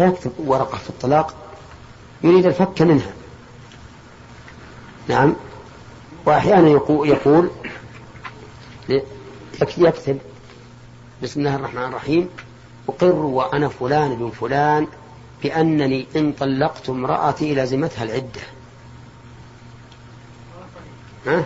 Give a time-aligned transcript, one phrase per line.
[0.00, 1.34] فيكتب ورقة في الطلاق
[2.22, 3.12] يريد الفك منها.
[5.08, 5.34] نعم.
[6.26, 7.50] وأحيانا يقول
[9.78, 10.18] يكتب
[11.22, 12.28] بسم الله الرحمن الرحيم
[12.88, 14.86] أقر وأنا فلان بن فلان
[15.42, 18.40] بأنني إن طلقت امرأتي لازمتها العدة.
[21.26, 21.44] ها؟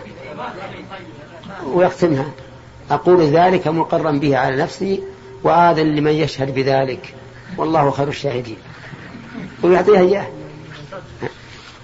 [1.65, 2.31] ويختمها.
[2.91, 5.03] أقول ذلك مقرا به على نفسي
[5.43, 7.15] وآذن لمن يشهد بذلك.
[7.57, 8.57] والله خير الشاهدين.
[9.63, 10.27] ويعطيها إياه.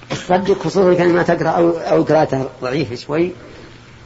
[0.10, 3.32] تصدق خصوصا كان ما تقرأ أو, أو قراءته ضعيفة شوي.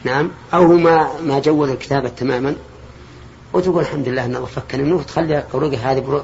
[0.03, 0.31] نعم.
[0.53, 2.55] أو ما ما جود الكتابة تماما.
[3.53, 4.95] وتقول الحمد لله أن الله فكني منه.
[4.95, 6.23] وتخلي أوراقه هذه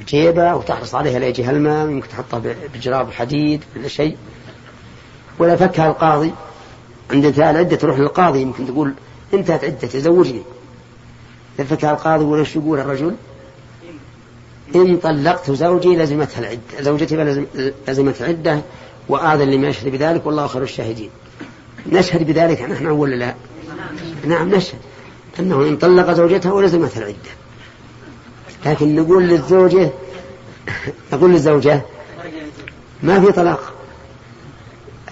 [0.00, 2.42] بجيبة وتحرص عليها لا يجيها الماء يمكن تحطها
[2.74, 4.16] بجراب حديد ولا شيء.
[5.38, 6.32] ولا فكها القاضي.
[7.10, 8.40] عند انتهاء العدة تروح للقاضي.
[8.40, 8.94] يمكن تقول
[9.34, 10.42] انتهت عدتي زوجني
[11.64, 13.14] فكها القاضي ولا يقول الرجل؟
[14.74, 17.16] إن طلقت زوجي لزمتها العدة زوجتي
[17.88, 18.60] لزمت العدة
[19.08, 21.10] وآذن لما يشهد بذلك والله خير الشاهدين.
[21.86, 23.34] نشهد بذلك نحن ولا لا.
[24.24, 24.78] نعم نشهد.
[25.40, 27.30] أنه إن طلق زوجته ولزمتها العدة.
[28.66, 29.90] لكن نقول للزوجة
[31.12, 31.82] نقول للزوجة
[33.02, 33.72] ما في طلاق.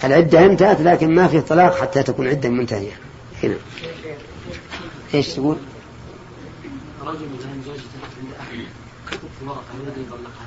[0.03, 2.99] العدة انتهت لكن ما في طلاق حتى تكون عدة منتهية.
[3.43, 3.55] هنا.
[5.13, 5.55] إيش تقول؟
[7.01, 7.19] رجل
[7.65, 7.79] زوجته
[8.21, 8.57] عند أحد
[9.07, 10.45] كتب في ورقة يريد يطلقها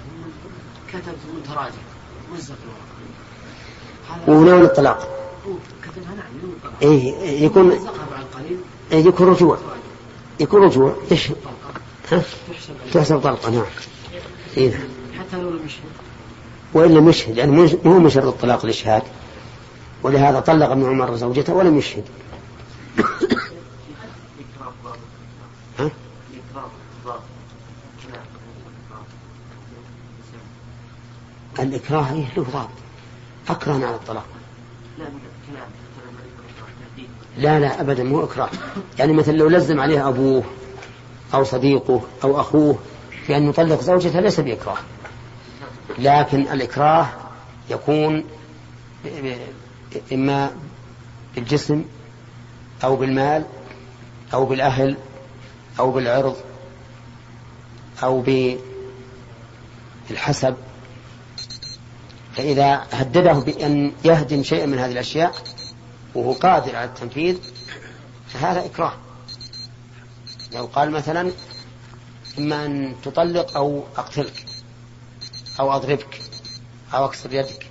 [0.89, 1.75] كتب ثم تراجع
[2.35, 4.41] مزق الورقة.
[4.41, 5.09] ونوى الطلاق
[5.83, 7.73] كتبها نعم إيه يكون
[8.93, 9.59] إيه يكون رجوع.
[10.41, 10.97] يكون رجوع؟
[12.13, 12.23] ها؟
[12.93, 13.51] تحسب طلقة.
[13.51, 13.65] نعم.
[14.57, 14.71] إيه.
[14.71, 15.83] نعم حتى لو لم يشهد.
[16.75, 19.03] وإن لم يشهد يعني مو من شرط الطلاق الإشهاد.
[20.03, 22.05] ولهذا طلق ابن عمر زوجته ولم يشهد
[25.79, 25.91] ها؟
[31.59, 32.69] الإكراه له ضابط
[33.49, 34.27] أكره على الطلاق.
[37.39, 38.49] لا لا أبدا مو إكراه.
[38.99, 40.45] يعني مثلا لو لزم عليه أبوه
[41.35, 42.79] أو صديقه أو أخوه
[43.27, 44.79] في أن يطلق زوجته ليس بإكراه.
[45.99, 47.09] لكن الإكراه
[47.71, 48.25] يكون
[50.13, 50.51] إما
[51.35, 51.85] بالجسم
[52.85, 53.45] أو بالمال
[54.35, 54.97] أو بالأهل
[55.79, 56.37] أو بالعرض
[58.03, 58.25] أو
[60.09, 60.57] بالحسب.
[62.39, 65.35] فإذا هدده بأن يهدم شيئا من هذه الأشياء
[66.15, 67.37] وهو قادر على التنفيذ
[68.29, 68.93] فهذا إكراه.
[70.55, 71.33] لو قال مثلا
[72.39, 74.45] إما أن تطلق أو أقتلك
[75.61, 76.21] أو أضربك
[76.95, 77.67] أو أكسر يدك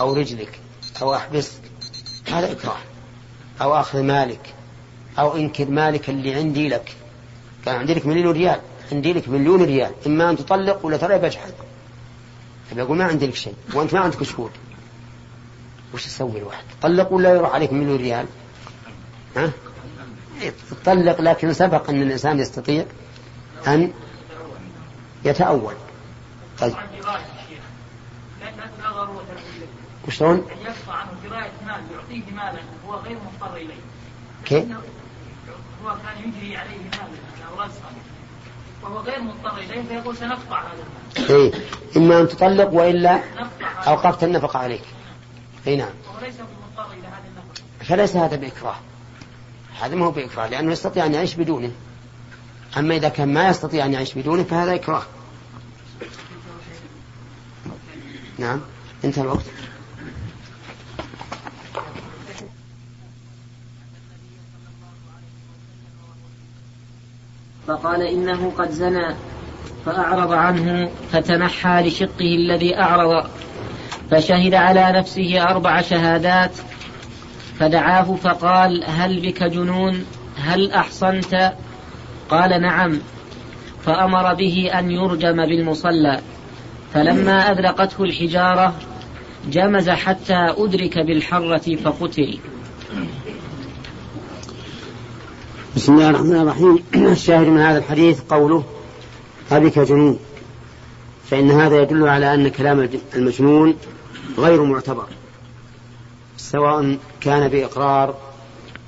[0.00, 0.60] أو رجلك
[1.02, 1.62] أو أحبسك
[2.28, 2.78] هذا إكراه.
[3.62, 4.54] أو أخذ مالك
[5.18, 6.96] أو إنكر مالك اللي عندي لك.
[7.64, 8.60] كان عندي لك مليون ريال
[8.92, 9.92] عندي لك مليون ريال.
[10.06, 11.52] إما أن تطلق ولا ترى بجحد
[12.70, 14.50] فبيقول ما عندي لك شيء وأنت ما عندك شهود
[15.94, 18.26] وش تسوي الواحد؟ طلق ولا يروح عليك مليون ريال؟
[19.36, 19.50] ها؟
[20.70, 22.84] تطلق لكن سبق أن الإنسان يستطيع
[23.66, 23.92] أن
[25.24, 25.74] يتأول.
[26.58, 26.74] طيب.
[30.08, 33.74] وشلون؟ يقطع عنه قراءة مال يعطيه مالا هو غير مضطر إليه.
[34.44, 34.64] كيف؟
[35.84, 37.90] هو كان يجري عليه مالا أو رزقا
[38.84, 40.84] وهو غير مضطر إليه فيقول سنقطع هذا
[41.18, 41.30] المال.
[41.30, 41.52] إيه
[41.96, 43.20] إما أن تطلق وإلا
[43.86, 44.82] أوقفت النفقة عليك.
[45.66, 45.88] أي نعم.
[46.08, 47.84] وهو ليس مضطر إلى هذه النفقة.
[47.84, 48.76] فليس هذا بإكراه.
[49.80, 51.70] هذا ما هو بإكراه لأنه يستطيع أن يعيش بدونه.
[52.78, 55.02] أما إذا كان ما يستطيع أن يعيش بدونه فهذا إكراه.
[58.38, 58.60] نعم
[59.04, 59.44] انتهى الوقت.
[67.66, 69.14] فقال إنه قد زنى
[69.86, 73.26] فأعرض عنه فتنحى لشقه الذي أعرض
[74.10, 76.50] فشهد على نفسه أربع شهادات
[77.58, 80.04] فدعاه فقال هل بك جنون؟
[80.36, 81.52] هل أحصنت؟
[82.28, 82.98] قال نعم
[83.84, 86.20] فأمر به أن يرجم بالمصلى
[86.94, 88.74] فلما أذرقته الحجارة
[89.50, 92.38] جمز حتى أدرك بالحرة فقتل.
[95.76, 96.84] بسم الله الرحمن الرحيم.
[97.12, 98.64] الشاهد من هذا الحديث قوله
[99.52, 100.18] أبك جنون.
[101.30, 103.76] فإن هذا يدل على أن كلام المجنون
[104.38, 105.06] غير معتبر
[106.36, 108.14] سواء كان بإقرار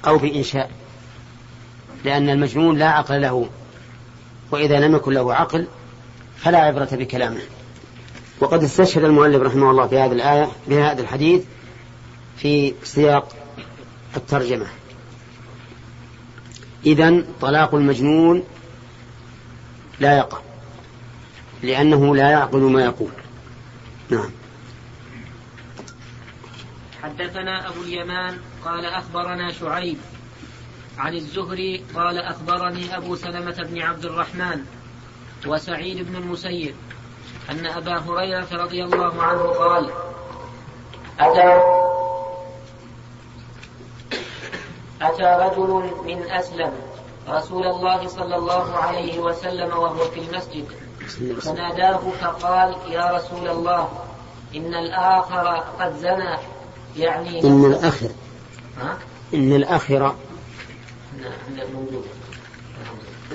[0.07, 0.71] أو بإنشاء
[2.05, 3.49] لأن المجنون لا عقل له
[4.51, 5.67] وإذا لم يكن له عقل
[6.37, 7.41] فلا عبرة بكلامه.
[8.41, 11.43] وقد استشهد المؤلف رحمه الله في هذه الآية بهذا الحديث
[12.37, 13.29] في سياق
[14.17, 14.67] الترجمة.
[16.87, 18.45] إذا طلاق المجنون
[20.01, 20.39] لا يقع
[21.63, 23.11] لأنه لا يعقل ما يقول.
[24.11, 24.31] نعم.
[27.03, 29.99] حدثنا أبو اليمان قال أخبرنا شعيب
[30.99, 34.65] عن الزهري قال أخبرني أبو سلمة بن عبد الرحمن
[35.47, 36.75] وسعيد بن المسيب
[37.51, 39.91] أن أبا هريرة رضي الله عنه قال
[41.21, 41.61] أتى
[45.03, 46.73] أتى رجل من أسلم
[47.29, 50.67] رسول الله صلى الله عليه وسلم وهو في المسجد.
[51.41, 53.89] فناداه فقال يا رسول الله
[54.57, 56.37] إن الآخر قد زنى
[56.97, 58.09] يعني إن الآخر.
[58.81, 58.99] ها؟
[59.35, 60.15] إن الآخر.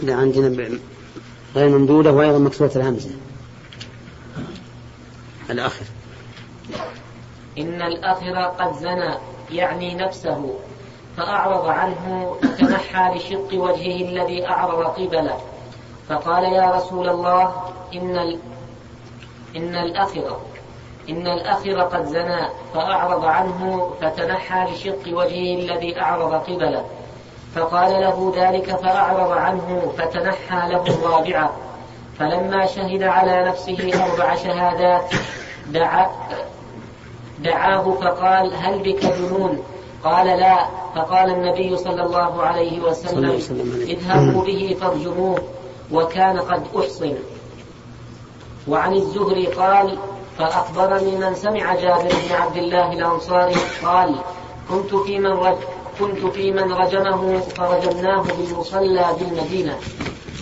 [0.04, 0.80] لا عندنا
[1.56, 3.12] غير ممدودة وأيضا مكسورة الهمزة.
[5.50, 5.86] الآخر.
[7.58, 9.16] إن الأخر قد زنى
[9.52, 10.60] يعني نفسه.
[11.18, 15.38] فأعرض عنه فتنحى لشق وجهه الذي أعرض قبله.
[16.10, 17.54] فقال يا رسول الله
[17.94, 18.40] إن.
[19.56, 20.38] إن الأخر
[21.10, 22.50] إن الأخر قد زنى.
[22.74, 26.86] فأعرض عنه فتنحى لشق وجهه الذي أعرض قبله.
[27.56, 31.52] فقال له ذلك فأعرض عنه فتنحى له الرابعة.
[32.20, 35.14] فلما شهد على نفسه أربع شهادات
[35.68, 36.08] دعا
[37.40, 39.64] دعاه فقال هل بك جنون؟
[40.04, 43.42] قال لا فقال النبي صلى الله عليه وسلم
[43.82, 45.40] اذهبوا به فارجموه
[45.92, 47.14] وكان قد أحصن.
[48.68, 49.98] وعن الزهري قال
[50.38, 54.16] فأخبرني من سمع جابر بن عبد الله الأنصاري قال
[54.70, 55.58] كنت في من رج
[56.00, 59.78] كنت في من رجمه فرجمناه بالمصلى بالمدينة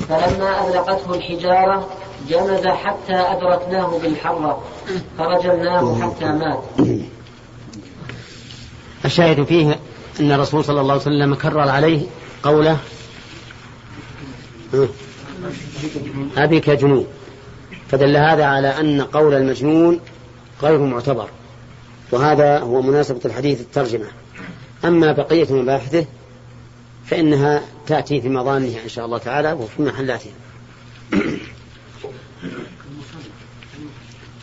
[0.09, 1.87] فلما أذلقته الحجارة
[2.29, 4.59] جمد حتى أدركناه بالحرة
[5.17, 6.59] فرجمناه حتى مات.
[9.05, 9.79] الشاهد فيه
[10.19, 12.05] أن الرسول صلى الله عليه وسلم كرر عليه
[12.43, 12.77] قوله
[16.37, 17.07] أبيك جنون
[17.91, 19.99] فدل هذا على أن قول المجنون
[20.63, 21.29] غير معتبر
[22.11, 24.05] وهذا هو مناسبة الحديث الترجمة.
[24.85, 26.05] أما بقية مباحثه
[27.05, 30.31] فإنها تأتي في مظانها إن شاء الله تعالى وفي محلاتها.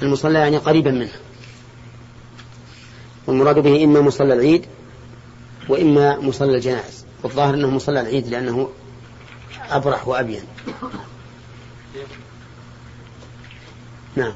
[0.02, 1.12] المصلى يعني قريبا منه
[3.26, 4.67] والمراد به إما مصلى العيد
[5.69, 8.69] وإما مصلى الجنائز والظاهر أنه مصلى العيد لأنه
[9.70, 10.43] أبرح وأبين.
[14.17, 14.32] نعم.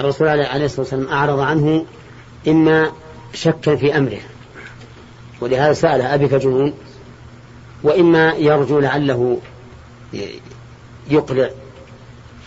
[0.00, 1.86] الرسول عليه الصلاة والسلام أعرض عنه
[2.48, 2.92] إما
[3.34, 4.20] شكا في أمره
[5.40, 6.74] ولهذا سأل أبك جنون
[7.82, 9.40] وإما يرجو لعله
[11.10, 11.50] يقلع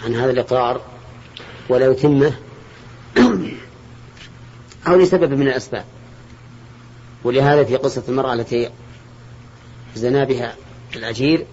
[0.05, 0.81] عن هذا الإقرار
[1.69, 2.33] ولا يتمه
[4.87, 5.85] أو لسبب من الأسباب.
[7.23, 8.69] ولهذا في قصة المرأة التي
[9.95, 10.55] زنا بها
[10.95, 11.45] الأجير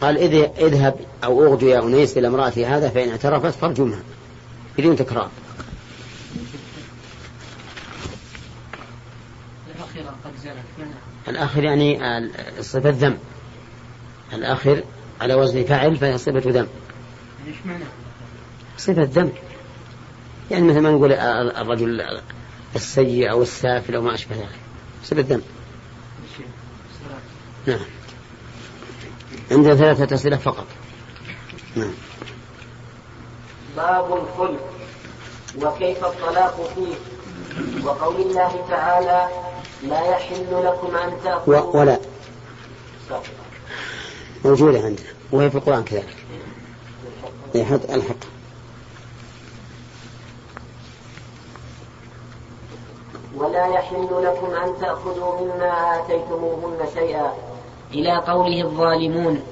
[0.00, 0.18] قال
[0.58, 0.94] اذهب
[1.24, 4.02] أو أغدو يا أنيس إلى امرأتي هذا فإن اعترفت فارجمها
[4.78, 5.30] بدون تكرار.
[11.32, 12.00] الآخر يعني
[12.60, 13.18] صفة ذم
[14.32, 14.82] الآخر
[15.20, 16.68] على وزن فعل فهي صفة ذم.
[18.78, 19.32] صفة ذم
[20.50, 22.20] يعني مثل ما نقول الرجل
[22.76, 24.58] السيء أو السافل أو ما أشبه ذلك.
[25.04, 25.42] صفة ذم.
[27.66, 27.80] نعم.
[29.50, 30.66] عندنا ثلاثة أسئلة فقط.
[31.76, 31.94] نعم.
[33.76, 34.72] باب الخلق
[35.58, 36.94] وكيف الطلاق فيه.
[37.84, 39.28] وقول الله تعالى
[39.82, 41.98] لا يحل لكم أن تأخذوا ولا.
[44.44, 45.06] موجودة عندنا.
[45.32, 46.16] وهي في القرآن كذلك.
[47.54, 48.16] يحط الحق.
[53.36, 57.32] ولا يحل لكم أن تأخذوا مما آتيتموهن شيئا.
[57.90, 59.42] إلى قوله الظالمون.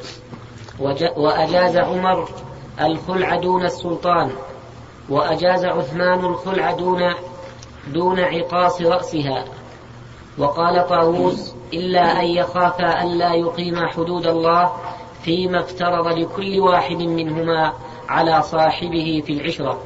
[1.16, 2.28] وأجاز عمر
[2.80, 4.30] الخلع دون السلطان.
[5.08, 7.14] وأجاز عثمان الخلع دون
[7.86, 9.44] دون عقاص رأسها.
[10.38, 14.72] وقال طاووس إلا أن يخافا ألا يقيما حدود الله
[15.22, 17.72] فيما افترض لكل واحد منهما
[18.08, 19.80] على صاحبه في العشرة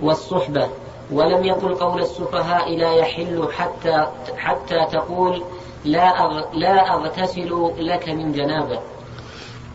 [0.00, 0.68] والصحبة
[1.10, 4.06] ولم يقل قول السفهاء لا يحل حتى
[4.36, 5.42] حتى تقول
[5.84, 8.80] لا أغ لا أغتسل لك من جنابة.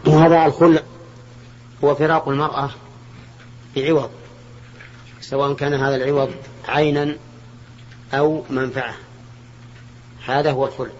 [0.07, 0.81] وهذا الخلع
[1.83, 2.69] هو فراق المرأة
[3.75, 4.09] بعوض
[5.21, 6.29] سواء كان هذا العوض
[6.67, 7.17] عينا
[8.13, 8.93] أو منفعة
[10.25, 10.91] هذا هو الخلع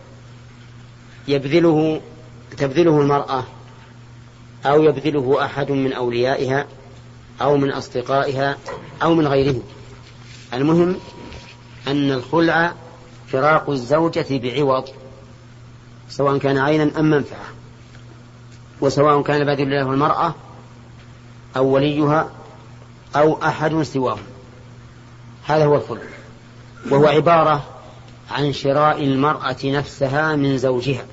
[1.27, 2.01] يبذله
[2.57, 3.43] تبذله المرأة
[4.65, 6.65] أو يبذله أحد من أوليائها
[7.41, 8.57] أو من أصدقائها
[9.03, 9.63] أو من غيرهم
[10.53, 10.95] المهم
[11.87, 12.73] أن الخلع
[13.27, 14.89] فراق الزوجة بعوض
[16.09, 17.45] سواء كان عينا أم منفعة
[18.81, 20.35] وسواء كان البادل له المرأة
[21.57, 22.29] أو وليها
[23.15, 24.17] أو أحد سواه
[25.45, 26.01] هذا هو الخلع
[26.91, 27.72] وهو عبارة
[28.31, 31.05] عن شراء المرأة نفسها من زوجها.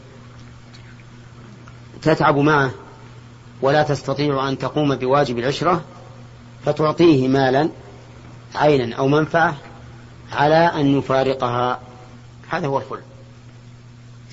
[2.02, 2.70] تتعب معه
[3.62, 5.84] ولا تستطيع أن تقوم بواجب العشرة
[6.64, 7.68] فتعطيه مالا
[8.54, 9.56] عينا أو منفعة
[10.32, 11.80] على أن يفارقها.
[12.48, 13.00] هذا هو الخلع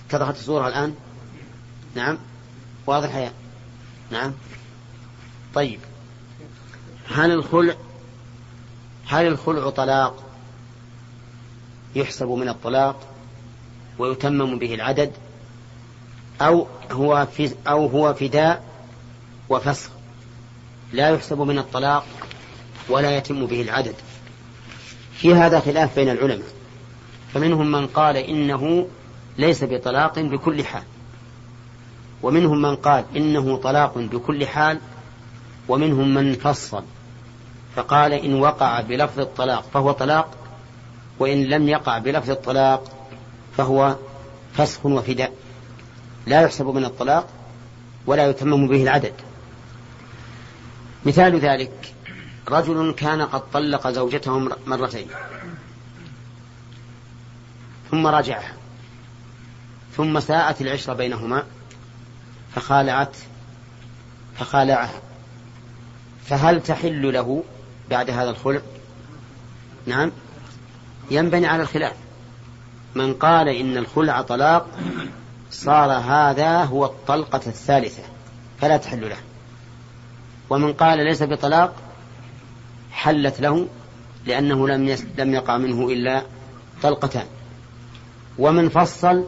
[0.10, 0.96] اتضحت الصورة الآن؟
[1.96, 2.17] نعم.
[2.88, 3.31] واضح يا
[4.12, 4.34] نعم.
[5.53, 5.79] طيب.
[7.10, 7.75] هل الخلع
[9.07, 10.26] هل الخلع طلاق؟
[11.98, 12.96] يحسب من الطلاق
[14.00, 15.12] ويتمم به العدد
[16.42, 18.63] أو هو في أو هو فداء
[19.50, 19.89] وفسخ.
[20.94, 22.06] لا يحسب من الطلاق
[22.89, 23.96] ولا يتم به العدد.
[25.13, 26.48] في هذا خلاف بين العلماء.
[27.34, 28.88] فمنهم من قال إنه
[29.38, 30.84] ليس بطلاق بكل حال.
[32.24, 34.80] ومنهم من قال إنه طلاق بكل حال.
[35.68, 36.84] ومنهم من فصل.
[37.75, 40.47] فقال إن وقع بلفظ الطلاق فهو طلاق
[41.19, 43.09] وإن لم يقع بلفظ الطلاق
[43.57, 43.95] فهو
[44.53, 45.33] فسخ وفداء.
[46.27, 47.27] لا يحسب من الطلاق
[48.05, 49.13] ولا يتمم به العدد.
[51.05, 51.93] مثال ذلك
[52.50, 55.07] رجل كان قد طلق زوجته مرتين.
[57.91, 58.53] ثم رجعها.
[59.97, 61.43] ثم ساءت العشرة بينهما
[62.55, 63.17] فخالعت
[64.39, 65.01] فخالعها.
[66.25, 67.43] فهل تحل له
[67.89, 68.62] بعد هذا الخلع؟
[69.86, 70.12] نعم.
[71.12, 71.94] ينبني على الخلاف.
[72.96, 74.68] من قال إن الخلع طلاق
[75.52, 78.04] صار هذا هو الطلقة الثالثة
[78.62, 79.18] فلا تحل له.
[80.50, 81.74] ومن قال ليس بطلاق
[82.92, 83.68] حلت له
[84.26, 86.22] لأنه لم لم يقع منه إلا
[86.82, 87.26] طلقتان.
[88.40, 89.26] ومن فصل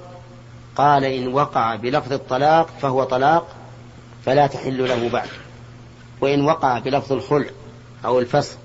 [0.75, 3.55] قال إن وقع بلفظ الطلاق فهو طلاق
[4.25, 5.29] فلا تحل له بعد.
[6.21, 7.49] وإن وقع بلفظ الخلع
[8.05, 8.57] أو الفسخ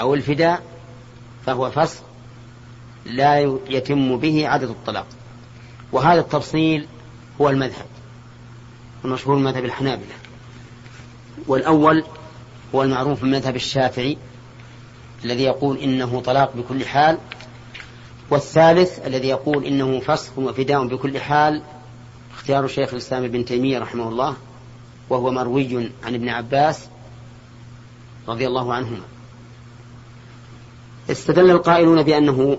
[0.00, 0.62] أو الفداء
[1.46, 2.05] فهو فسخ
[3.06, 5.06] لا يتم به عدد الطلاق.
[5.92, 6.86] وهذا التفصيل
[7.40, 7.86] هو المذهب
[9.04, 10.14] المشهور مذهب الحنابلة.
[11.46, 12.04] والأول
[12.74, 14.18] هو المعروف من مذهب الشافعي
[15.24, 17.18] الذي يقول إنه طلاق بكل حال
[18.30, 21.62] والثالث الذي يقول إنه فسخ وفداء بكل حال
[22.34, 24.36] اختيار شيخ الإسلام ابن تيمية رحمه الله
[25.10, 26.88] وهو مروي عن ابن عباس
[28.28, 29.02] رضي الله عنهما.
[31.10, 32.58] استدل القائلون بأنه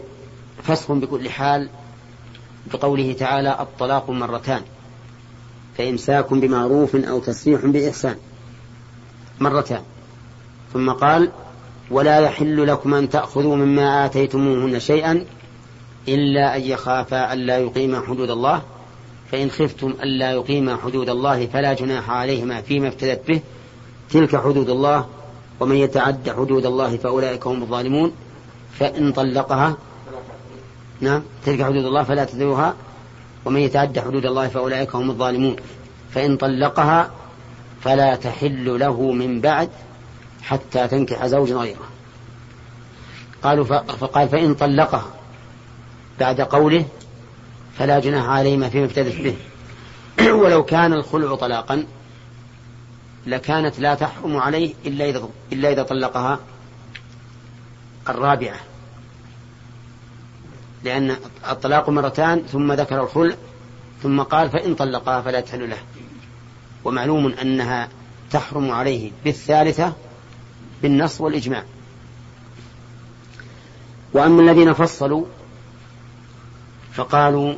[0.64, 1.70] فسخ بكل حال
[2.74, 4.62] بقوله تعالى الطلاق مرتان
[5.78, 8.16] فإمساك بمعروف أو تسريح بإحسان
[9.40, 9.82] مرتان.
[10.74, 11.32] ثم قال
[11.92, 15.26] ولا يحل لكم أن تأخذوا مما آتيتموهن شيئا
[16.08, 18.62] إلا أن يخافا ألا يقيما حدود الله
[19.32, 23.42] فإن خفتم ألا يقيما حدود الله فلا جناح عليهما فيما افتدت به
[24.10, 25.08] تلك حدود الله
[25.60, 28.12] ومن يتعد حدود الله فأولئك هم الظالمون.
[28.80, 29.78] فإن طلقها
[31.02, 31.24] نعم.
[31.46, 32.76] تلك حدود الله فلا تذروها
[33.46, 35.56] ومن يتعد حدود الله فأولئك هم الظالمون.
[36.14, 37.12] فإن طلقها
[37.82, 39.70] فلا تحل له من بعد
[40.44, 41.90] حتى تنكح زوج غيره.
[43.44, 45.06] قالوا فقال فإن طلقها
[46.20, 46.86] بعد قوله
[47.78, 49.36] فلا جناح عليهما فيما ابتدت به.
[50.42, 51.86] ولو كان الخلع طلاقا
[53.28, 56.40] لكانت لا تحرم عليه إلا إذا, إلا إذا طلقها
[58.10, 58.58] الرابعة.
[60.84, 61.16] لأن
[61.50, 63.36] الطلاق مرتان ثم ذكر الخلع
[64.04, 65.78] ثم قال فإن طلقها فلا تحل له.
[66.86, 67.90] ومعلوم أنها
[68.32, 69.94] تحرم عليه بالثالثة
[70.82, 71.64] بالنص والإجماع.
[74.14, 75.26] وأما الذين فصلوا
[76.94, 77.54] فقالوا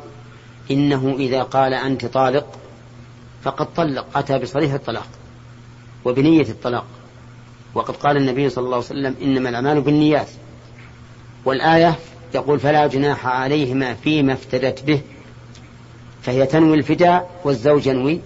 [0.70, 2.46] إنه إذا قال أنت طالق
[3.42, 5.08] فقد طلق أتى بصريح الطلاق
[6.04, 6.86] وبنية الطلاق.
[7.74, 10.28] وقد قال النبي صلى الله عليه وسلم إنما الأعمال بالنيات.
[11.44, 11.98] والآية
[12.34, 15.00] يقول فلا جناح عليهما فيما افتدت به.
[16.22, 18.20] فهي تنوي الفداء والزوج ينوي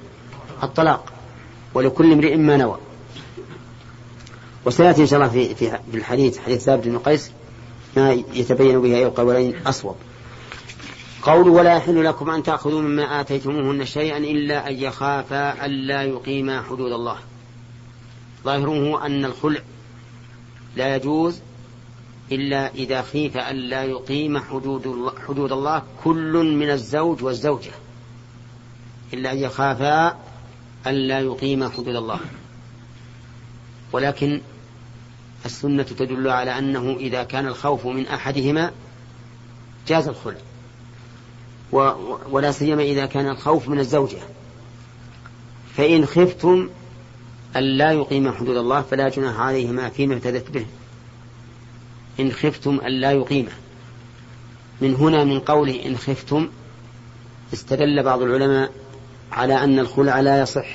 [0.63, 1.13] الطلاق
[1.75, 2.79] ولكل امرئ ما نوى.
[4.65, 7.31] وسيأتي إن شاء الله في, في, الحديث حديث ثابت بن قيس
[7.97, 9.97] ما يتبين به أي القولين أصوب.
[11.23, 16.93] قول ولا يحل لكم أن تأخذوا مما آتيتموهن شيئا إلا أن يخافا ألا يقيما حدود
[16.93, 17.17] الله.
[18.45, 19.61] ظاهره أن الخلع
[20.77, 21.41] لا يجوز
[22.33, 27.71] إلا إذا خيف ألا يقيم حدود الله, حدود الله كل من الزوج والزوجة.
[29.13, 30.19] إلا أن يخافا
[30.87, 32.21] ألا يقيم حدود الله.
[33.93, 34.41] ولكن
[35.45, 38.73] السنة تدل على أنه إذا كان الخوف من أحدهما
[39.89, 40.41] جاز الخلع.
[42.31, 44.19] ولا سيما إذا كان الخوف من الزوجة.
[45.77, 46.69] فإن خفتم
[47.57, 50.67] أن لا يقيم حدود الله فلا جناح عليهما فيما ابتدت به.
[52.21, 53.53] إن خفتم أن لا يقيمه
[54.81, 56.49] من هنا من قوله إن خفتم
[57.53, 58.71] استدل بعض العلماء
[59.33, 60.67] على أن الخلع لا يصح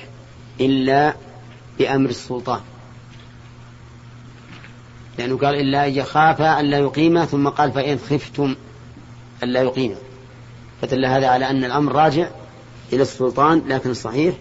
[0.62, 1.16] إلا
[1.80, 2.60] بأمر السلطان.
[5.18, 8.56] لأنه قال إلا أن يخاف أن لا يقيم ثم قال فإن خفتم
[9.44, 9.96] أن لا يقيم.
[10.82, 12.30] فدل هذا على أن الأمر راجع
[12.94, 14.36] إلى السلطان لكن الصحيح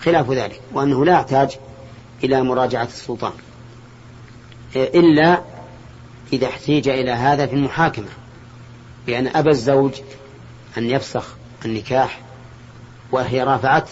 [0.00, 1.58] خلاف ذلك وأنه لا يحتاج
[2.24, 3.32] إلى مراجعة السلطان.
[4.76, 5.42] إلا
[6.32, 8.08] إذا احتيج إلى هذا في المحاكمة
[9.06, 9.92] بأن أبى الزوج
[10.78, 12.20] أن يفسخ النكاح
[13.12, 13.90] وهي رافعت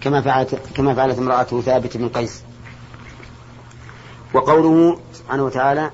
[0.00, 2.42] كما فعلت كما فعلت امرأته ثابت بن قيس.
[4.34, 5.90] وقوله سبحانه وتعالى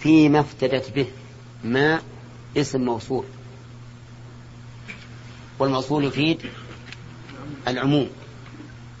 [0.00, 1.06] فيما افتدت به
[1.64, 2.00] ما
[2.56, 3.24] اسم موصول.
[5.58, 6.42] والموصول يفيد
[7.68, 8.08] العموم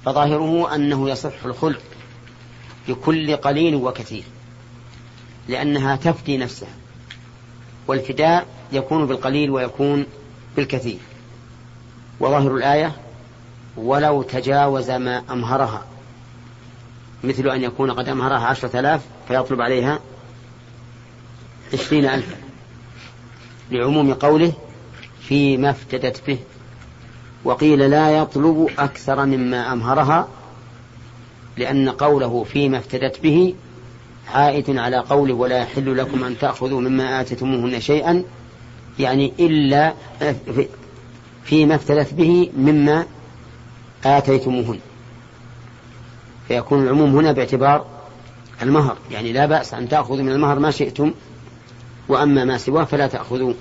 [0.04, 1.82] فظاهره أنه يصح الخلق
[2.88, 4.24] بكل قليل وكثير.
[5.48, 6.74] لأنها تفدي نفسها.
[7.86, 10.06] والفداء يكون بالقليل ويكون
[10.56, 10.98] بالكثير.
[12.20, 12.92] وظاهر الآية
[13.76, 15.84] ولو تجاوز ما أمهرها
[17.24, 20.00] مثل أن يكون قد أمهرها عشرة آلاف فيطلب عليها
[21.72, 22.36] عشرين ألفا
[23.70, 24.52] لعموم قوله
[25.20, 26.38] فيما افتدت به.
[27.44, 30.28] وقيل لا يطلب أكثر مما أمهرها
[31.56, 33.54] لأن قوله فيما افتدت به
[34.32, 38.24] عائد على قوله ولا يحل لكم أن تأخذوا مما آتيتموهن شيئا
[38.98, 39.94] يعني إلا
[41.44, 43.06] فيما افتدت به مما
[44.04, 44.78] آتيتموهن.
[46.48, 47.86] فيكون العموم هنا باعتبار
[48.62, 51.12] المهر يعني لا بأس أن تأخذوا من المهر ما شئتم
[52.08, 53.52] وأما ما سواه فلا تأخذوا.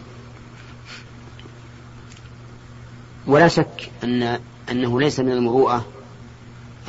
[3.27, 4.39] ولا شك أن
[4.71, 5.85] أنه ليس من المروءة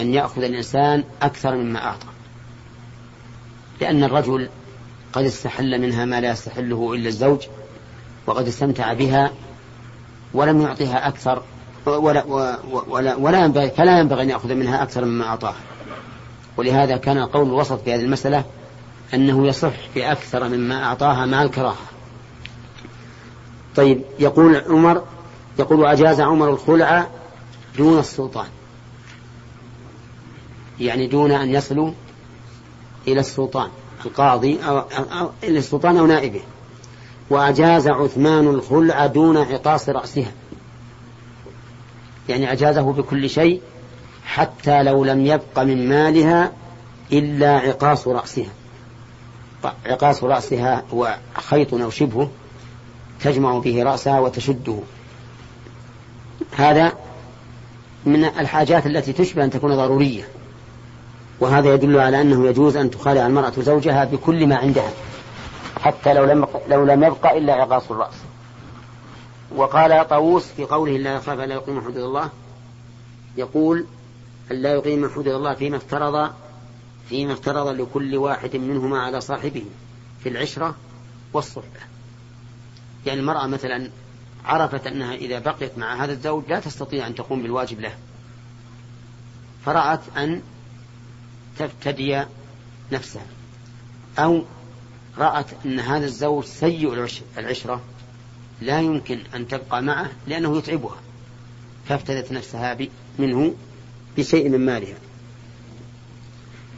[0.00, 2.13] أن يأخذ الإنسان أكثر مما أعطى.
[3.80, 4.48] لأن الرجل
[5.12, 7.46] قد استحل منها ما لا يستحله إلا الزوج
[8.26, 9.30] وقد استمتع بها
[10.34, 11.42] ولم يعطيها أكثر
[11.86, 12.24] ولا,
[12.88, 15.56] ولا, ولا ينبغي فلا ينبغي أن يأخذ منها أكثر مما أعطاها.
[16.56, 18.44] ولهذا كان القول الوسط في هذه المسألة
[19.14, 21.76] أنه يصح بأكثر مما أعطاها مع الكراهة.
[23.76, 25.02] طيب يقول عمر
[25.58, 27.06] يقول أجاز عمر الخلع
[27.78, 28.46] دون السلطان.
[30.80, 31.92] يعني دون أن يصلوا
[33.08, 33.68] إلى السلطان
[34.06, 36.40] القاضي أو, أو, إلى السلطان أو نائبه.
[37.30, 40.32] وأجاز عثمان الخلع دون عقاص رأسها.
[42.28, 43.60] يعني أجازه بكل شيء
[44.24, 46.52] حتى لو لم يبق من مالها
[47.12, 48.50] إلا عقاص رأسها.
[49.86, 52.30] عقاص رأسها هو خيط أو شبهه
[53.20, 54.78] تجمع به رأسها وتشده.
[56.56, 56.92] هذا
[58.06, 60.28] من الحاجات التي تشبه أن تكون ضرورية.
[61.40, 64.90] وهذا يدل على أنه يجوز أن تخالع المرأة زوجها بكل ما عندها
[65.80, 68.14] حتى لو لم لو لم يبقى إلا عقاص الرأس.
[69.56, 72.30] وقال طاووس في قوله لا يخاف ألا يقيم حدود الله
[73.36, 73.86] يقول
[74.50, 76.30] لا يقيم حدود الله فيما افترض
[77.08, 79.64] فيما افترض لكل واحد منهما على صاحبه
[80.22, 80.74] في العشرة
[81.32, 81.80] والصحبة.
[83.06, 83.90] يعني المرأة مثلا
[84.44, 87.92] عرفت أنها إذا بقيت مع هذا الزوج لا تستطيع أن تقوم بالواجب له.
[89.64, 90.42] فرأت أن
[91.58, 92.24] تفتدي
[92.92, 93.26] نفسها.
[94.18, 94.44] أو
[95.18, 97.80] رأت أن هذا الزوج سيء العشرة
[98.60, 100.96] لا يمكن أن تبقى معه لأنه يتعبها.
[101.88, 102.78] فافتدت نفسها
[103.18, 103.54] منه
[104.16, 104.96] بشيء من مالها.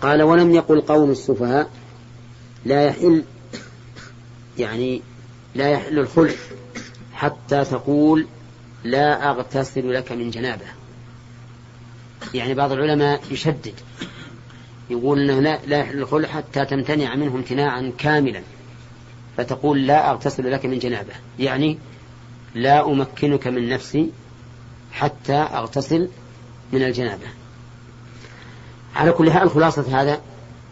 [0.03, 1.71] قال ولم يقل قوم السفهاء
[2.65, 3.25] لا يحل
[4.59, 5.03] يعني
[5.55, 6.35] لا يحل الخلع
[7.15, 8.27] حتى تقول
[8.85, 10.67] لا أغتسل لك من جنابة.
[12.35, 13.75] يعني بعض العلماء يشدد
[14.91, 18.43] يقول إنه لا, يحل الخلع حتى تمتنع منه امتناعا كاملا.
[19.37, 21.13] فتقول لا أغتسل لك من جنابة.
[21.39, 21.79] يعني
[22.55, 24.11] لا أمكنك من نفسي
[24.93, 26.09] حتى أغتسل
[26.73, 27.27] من الجنابة.
[28.95, 30.21] على كل حال خلاصة هذا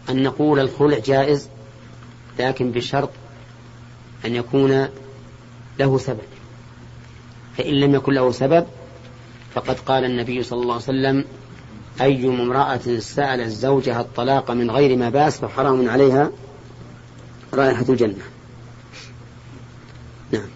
[0.09, 1.49] أن نقول الخلع جائز
[2.39, 3.09] لكن بشرط
[4.25, 4.87] أن يكون
[5.79, 6.25] له سبب.
[7.57, 8.65] فإن لم يكن له سبب
[9.53, 11.25] فقد قال النبي صلى الله عليه وسلم
[12.01, 16.31] أي امرأة سألت زوجها الطلاق من غير ما بأس فحرام عليها
[17.53, 18.23] رائحة الجنة.
[20.31, 20.49] نعم.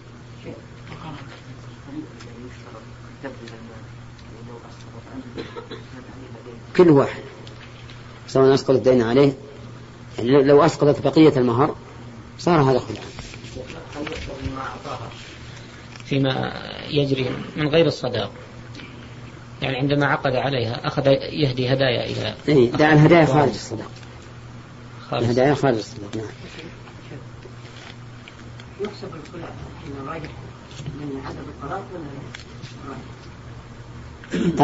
[6.76, 7.22] كل واحد.
[8.28, 9.32] سواء أسقط الدين عليه
[10.18, 11.76] يعني لو أسقطت بقية المهر
[12.38, 13.00] صار هذا خلع
[16.04, 16.52] فيما
[16.90, 18.32] يجري من غير الصداق.
[19.62, 23.90] يعني عندما عقد عليها أخذ يهدي هدايا إلى إيه دع الهدايا خارج الصداق
[25.12, 26.26] الهدايا خارج الصداق نعم.
[28.80, 29.48] يحسب الخلع
[30.06, 30.30] راجح
[31.00, 32.04] من عدد الطلاق ولا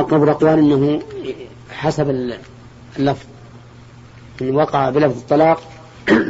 [0.01, 1.03] أقرب الأقوال أنه
[1.71, 2.11] حسب
[2.99, 3.27] اللفظ.
[4.43, 5.63] إن وقع بلفظ الطلاق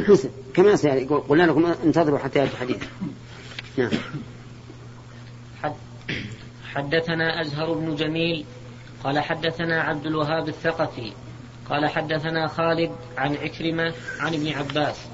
[0.07, 2.83] حسب كما سيأتي قلنا لكم انتظروا حتى يأتي الحديث.
[3.77, 3.89] نعم.
[6.77, 8.45] حدثنا أزهر بن جميل
[9.07, 11.11] قال حدثنا عبد الوهاب الثقفي
[11.69, 15.07] قال حدثنا خالد عن عكرمة عن ابن عباس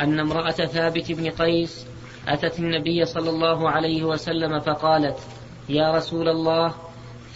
[0.00, 1.86] أن امرأة ثابت بن قيس
[2.28, 5.18] أتت النبي صلى الله عليه وسلم فقالت
[5.68, 6.74] يا رسول الله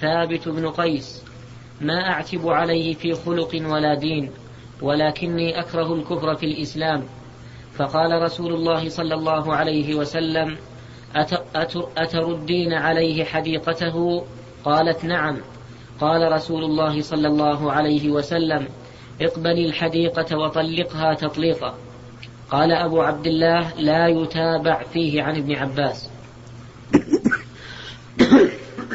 [0.01, 1.25] ثابت بن قيس
[1.81, 4.31] ما أعتب عليه في خلق ولا دين
[4.83, 7.05] ولكني أكره الكفر في الإسلام.
[7.75, 10.57] فقال رسول الله صلى الله عليه وسلم
[11.97, 14.25] أتردين عليه حديقته؟
[14.65, 15.41] قالت نعم.
[16.01, 18.69] قال رسول الله صلى الله عليه وسلم
[19.21, 21.75] اقبلي الحديقة وطلقها تطليقا.
[22.51, 26.09] قال أبو عبد الله لا يتابع فيه عن ابن عباس.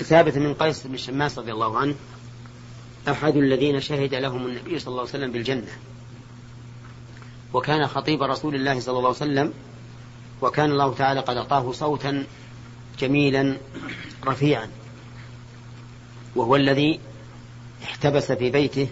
[0.04, 1.96] ثابت من قيس بن شماس رضي الله عنه
[3.10, 5.72] أحد الذين شهد لهم النبي صلى الله عليه وسلم بالجنة.
[7.54, 9.54] وكان خطيب رسول الله صلى الله عليه وسلم
[10.42, 12.24] وكان الله تعالى قد أعطاه صوتا
[13.00, 13.58] جميلا
[14.28, 14.68] رفيعا.
[16.38, 17.00] وهو الذي
[17.84, 18.88] احتبس في بيته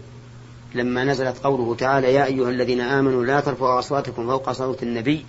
[0.76, 5.26] لما نزلت قوله تعالى يا أيها الذين آمنوا لا ترفعوا أصواتكم فوق صوت النبي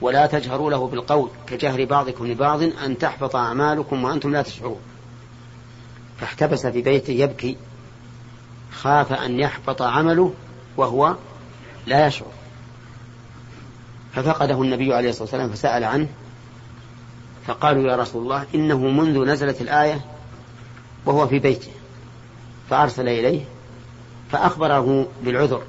[0.00, 4.80] ولا تجهروا له بالقول كجهر بعضكم لبعض أن تحبط أعمالكم وأنتم لا تشعرون.
[6.18, 7.56] فاحتبس في بيته يبكي
[8.72, 10.34] خاف أن يحبط عمله
[10.76, 11.16] وهو
[11.86, 12.32] لا يشعر.
[14.12, 16.08] ففقده النبي عليه الصلاة والسلام فسأل عنه
[17.46, 20.00] فقالوا يا رسول الله إنه منذ نزلت الآية
[21.06, 21.70] وهو في بيته
[22.70, 23.40] فأرسل إليه
[24.32, 25.62] فأخبره بالعذر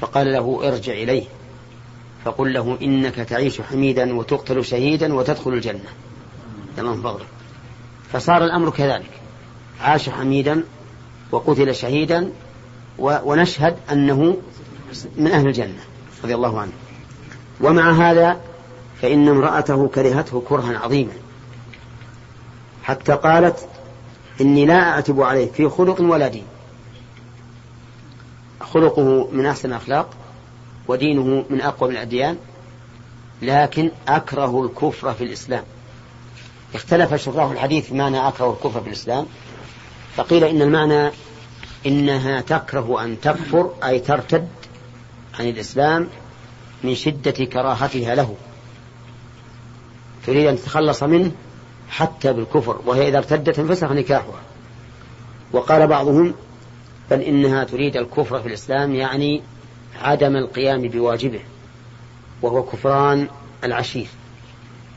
[0.00, 1.24] فقال له ارجع إليه
[2.24, 5.90] فقل له إنك تعيش حميدا وتقتل شهيدا وتدخل الجنة.
[6.76, 7.26] تمام فضلك
[8.12, 9.10] فصار الأمر كذلك.
[9.80, 10.64] عاش حميدا
[11.32, 12.32] وقتل شهيدا
[12.98, 14.36] ونشهد أنه
[15.16, 15.80] من أهل الجنة
[16.24, 16.72] رضي الله عنه.
[17.60, 18.40] ومع هذا
[19.02, 21.12] فإن امرأته كرهته كرها عظيما.
[22.82, 23.68] حتى قالت
[24.40, 26.44] إني لا أعتب عليه في خلق ولا دين.
[28.60, 30.10] خلقه من أحسن الأخلاق
[30.88, 32.36] ودينه من أقوى من الأديان
[33.42, 35.64] لكن أكره الكفر في الإسلام.
[36.74, 39.26] اختلف شراح الحديث في معنى أكره الكفر في الإسلام
[40.16, 41.10] فقيل إن المعنى
[41.86, 44.48] إنها تكره أن تكفر أي ترتد
[45.38, 46.08] عن الإسلام
[46.84, 48.36] من شدة كراهتها له.
[50.26, 51.32] تريد أن تتخلص منه
[51.92, 54.40] حتى بالكفر وهي إذا ارتدت انفسخ نكاحها.
[55.52, 56.34] وقال بعضهم
[57.10, 59.42] بل إنها تريد الكفر في الإسلام يعني
[60.02, 61.40] عدم القيام بواجبه
[62.42, 63.28] وهو كفران
[63.64, 64.06] العشير.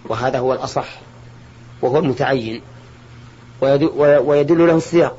[0.05, 0.87] وهذا هو الأصح
[1.81, 2.61] وهو المتعين
[4.01, 5.17] ويدل له السياق.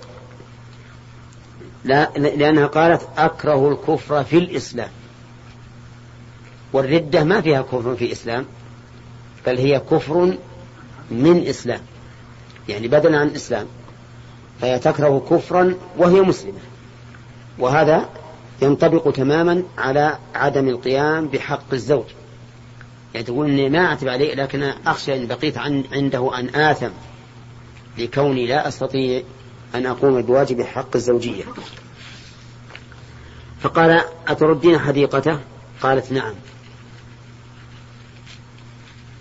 [1.85, 4.91] لا لأنها قالت أكره الكفر في الإسلام.
[6.73, 8.47] والردة ما فيها كفر في الإسلام
[9.47, 10.37] بل هي كفر
[11.11, 11.81] من إسلام.
[12.69, 13.67] يعني بدلا عن الإسلام
[14.61, 16.59] فهي تكره كفرا وهي مسلمة.
[17.59, 18.09] وهذا
[18.63, 22.05] ينطبق تماما على عدم القيام بحق الزوج.
[23.15, 26.91] يعني تقول إني ما أعتب عليه لكن أخشى إن بقيت عن عنده أن آثم
[27.99, 29.23] لكوني لا أستطيع
[29.75, 31.45] أن أقوم بواجب حق الزوجية.
[33.61, 35.41] فقال أتردين حديقته؟
[35.81, 36.35] قالت نعم.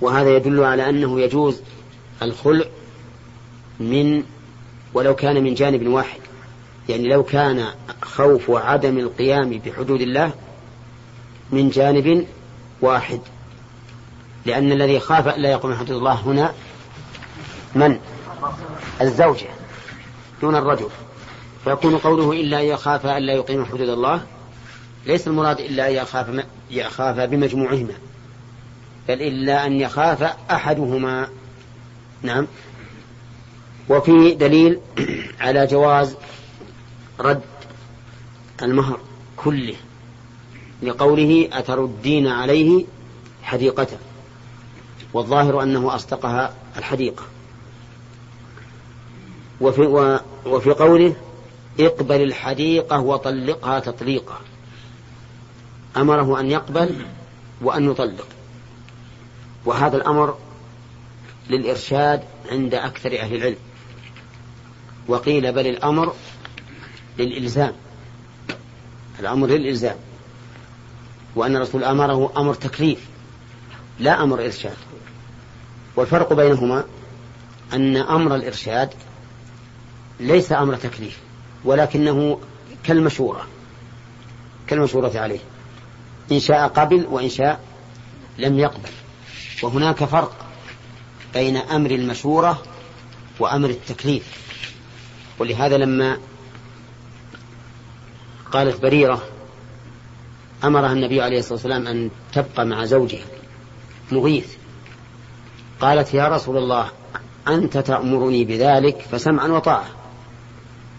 [0.01, 1.61] وهذا يدل على أنه يجوز
[2.21, 2.65] الخلع
[3.79, 4.23] من
[4.93, 6.19] ولو كان من جانب واحد.
[6.89, 7.65] يعني لو كان
[8.01, 10.31] خوف عدم القيام بحدود الله
[11.51, 12.27] من جانب
[12.81, 13.19] واحد.
[14.45, 16.53] لأن الذي خاف ألا يقوم بحدود الله هنا
[17.75, 17.99] من؟
[19.01, 19.47] الزوجة
[20.41, 20.89] دون الرجل.
[21.63, 24.21] فيكون قوله إلا أن يخاف ألا يقيم حدود الله
[25.05, 27.93] ليس المراد إلا أن يخاف, يخاف بمجموعهما
[29.07, 31.29] بل إلا أن يخاف أحدهما.
[32.21, 32.47] نعم.
[33.89, 34.79] وفي دليل
[35.39, 36.15] على جواز
[37.19, 37.41] رد
[38.61, 38.99] المهر
[39.37, 39.75] كله
[40.83, 42.85] لقوله أتردين عليه
[43.43, 43.97] حديقته
[45.13, 47.23] والظاهر أنه أصدقها الحديقة.
[49.61, 49.81] وفي,
[50.45, 51.15] وفي قوله
[51.79, 54.39] اقبل الحديقة وطلقها تطليقا
[55.97, 57.05] أمره أن يقبل
[57.61, 58.27] وأن يطلق.
[59.65, 60.37] وهذا الأمر
[61.49, 63.57] للإرشاد عند أكثر أهل العلم.
[65.07, 66.13] وقيل بل الأمر
[67.19, 67.73] للإلزام.
[69.19, 69.95] الأمر للإلزام.
[71.35, 73.05] وأن الرسول أمره أمر تكليف
[73.99, 74.77] لا أمر إرشاد.
[75.95, 76.83] والفرق بينهما
[77.73, 78.93] أن أمر الإرشاد
[80.19, 81.19] ليس أمر تكليف
[81.65, 82.39] ولكنه
[82.83, 83.47] كالمشورة
[84.67, 85.39] كالمشورة عليه.
[86.31, 87.59] إن شاء قبل وإن شاء
[88.37, 88.89] لم يقبل.
[89.63, 90.44] وهناك فرق.
[91.35, 92.63] بين أمر المشورة
[93.39, 94.23] وأمر التكليف.
[95.39, 96.17] ولهذا لما
[98.51, 99.21] قالت بريرة
[100.63, 103.25] أمرها النبي عليه الصلاة والسلام أن تبقى مع زوجها
[104.11, 104.55] مغيث
[105.81, 106.89] قالت يا رسول الله
[107.47, 109.85] أنت تأمرني بذلك فسمعا وطاعة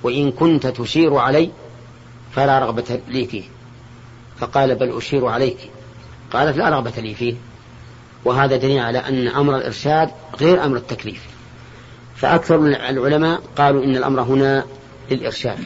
[0.02, 1.50] وإن كنت تشير علي
[2.32, 3.44] فلا رغبة لي فيه.
[4.38, 5.70] فقال بل أشير عليك.
[6.32, 7.34] قالت لا رغبة لي فيه.
[8.26, 10.10] وهذا دليل على أن أمر الإرشاد
[10.40, 11.22] غير أمر التكليف.
[12.16, 14.64] فأكثر من العلماء قالوا إن الأمر هنا
[15.10, 15.58] للإرشاد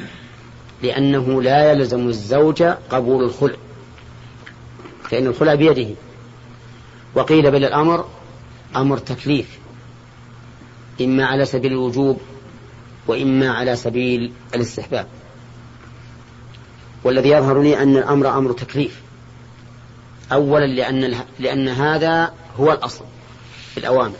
[0.82, 3.56] لأنه لا يلزم الزوج قبول الخلع
[5.02, 5.94] فإن الخلع بيده.
[7.14, 8.08] وقيل بل الأمر
[8.76, 9.58] أمر تكليف
[11.00, 12.20] إما على سبيل الوجوب
[13.06, 15.06] وإما على سبيل الاستحباب.
[17.04, 19.00] والذي يظهر لي أن الأمر أمر تكليف
[20.32, 23.04] أولا لأن, لأن هذا هو الأصل
[23.70, 24.16] في الأوامر.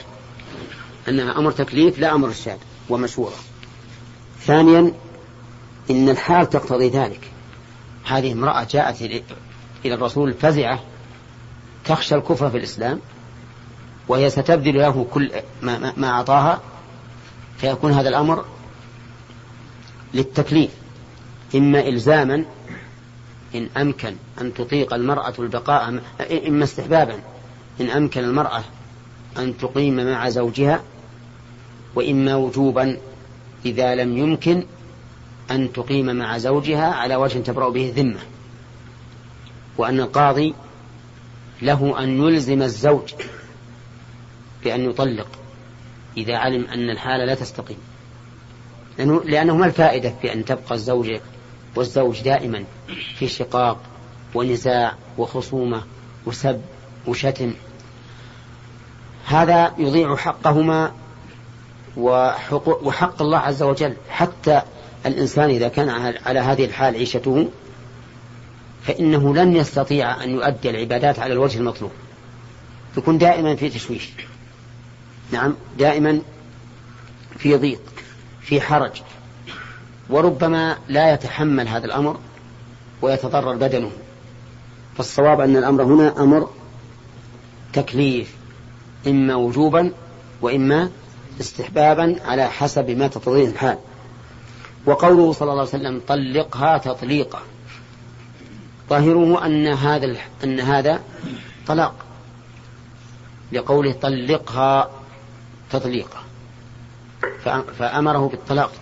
[1.09, 3.35] أنها أمر تكليف لا أمر إرشاد ومشورة
[4.41, 4.93] ثانيا
[5.91, 7.31] إن الحال تقتضي ذلك.
[8.05, 9.03] هذه امرأة جاءت
[9.85, 10.81] إلى الرسول فزعة
[11.85, 13.01] تخشى الكفر في الإسلام
[14.09, 16.61] وهي ستبذل له كل ما, ما, أعطاها
[17.59, 18.45] فيكون هذا الأمر
[20.15, 20.71] للتكليف.
[21.55, 22.45] إما إلزاما
[23.55, 26.01] إن أمكن أن تطيق المرأة البقاء
[26.47, 27.21] إما استحبابا.
[27.81, 28.65] إن أمكن المرأة
[29.39, 30.83] أن تقيم مع زوجها
[31.95, 32.97] وإما وجوبا
[33.65, 34.65] إذا لم يمكن
[35.51, 38.21] أن تقيم مع زوجها على وجه تبرأ به ذمة
[39.79, 40.55] وأن القاضي
[41.63, 43.13] له أن يلزم الزوج
[44.65, 45.29] بأن يطلق
[46.17, 47.79] إذا علم أن الحالة لا تستقيم.
[48.99, 51.21] لأنه, لأنه ما الفائدة في أن تبقى الزوجة
[51.77, 52.65] والزوج دائما
[53.17, 53.79] في شقاق
[54.35, 55.83] ونزاع وخصومة
[56.27, 56.61] وسب
[57.07, 57.55] وشتم.
[59.27, 60.93] هذا يضيع حقهما
[61.97, 63.97] وحق, وحق الله عز وجل.
[64.11, 64.63] حتى
[65.07, 65.89] الإنسان إذا كان
[66.27, 67.49] على هذه الحال عيشته
[68.83, 71.91] فإنه لن يستطيع أن يؤدي العبادات على الوجه المطلوب.
[72.97, 74.09] يكون دائما في تشويش.
[75.33, 76.21] نعم دائما
[77.39, 77.81] في ضيق
[78.41, 79.03] في حرج.
[80.11, 82.17] وربما لا يتحمل هذا الأمر
[83.03, 83.91] ويتضرر بدنه.
[84.97, 86.49] فالصواب أن الأمر هنا أمر
[87.73, 88.35] تكليف
[89.07, 89.93] إما وجوبا
[90.43, 90.91] وإما
[91.41, 93.79] استحبابا على حسب ما تقتضيه الحال.
[94.87, 97.43] وقوله صلى الله عليه وسلم طلقها تطليقا.
[98.91, 101.01] ظاهره أن هذا أن هذا
[101.67, 101.95] طلاق.
[103.53, 104.91] لقوله طلقها
[105.71, 106.23] تطليقا.
[107.79, 108.73] فأمره بالطلاق.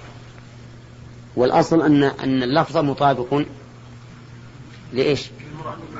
[1.36, 3.42] والأصل أن أن اللفظ مطابق
[4.92, 5.30] لإيش؟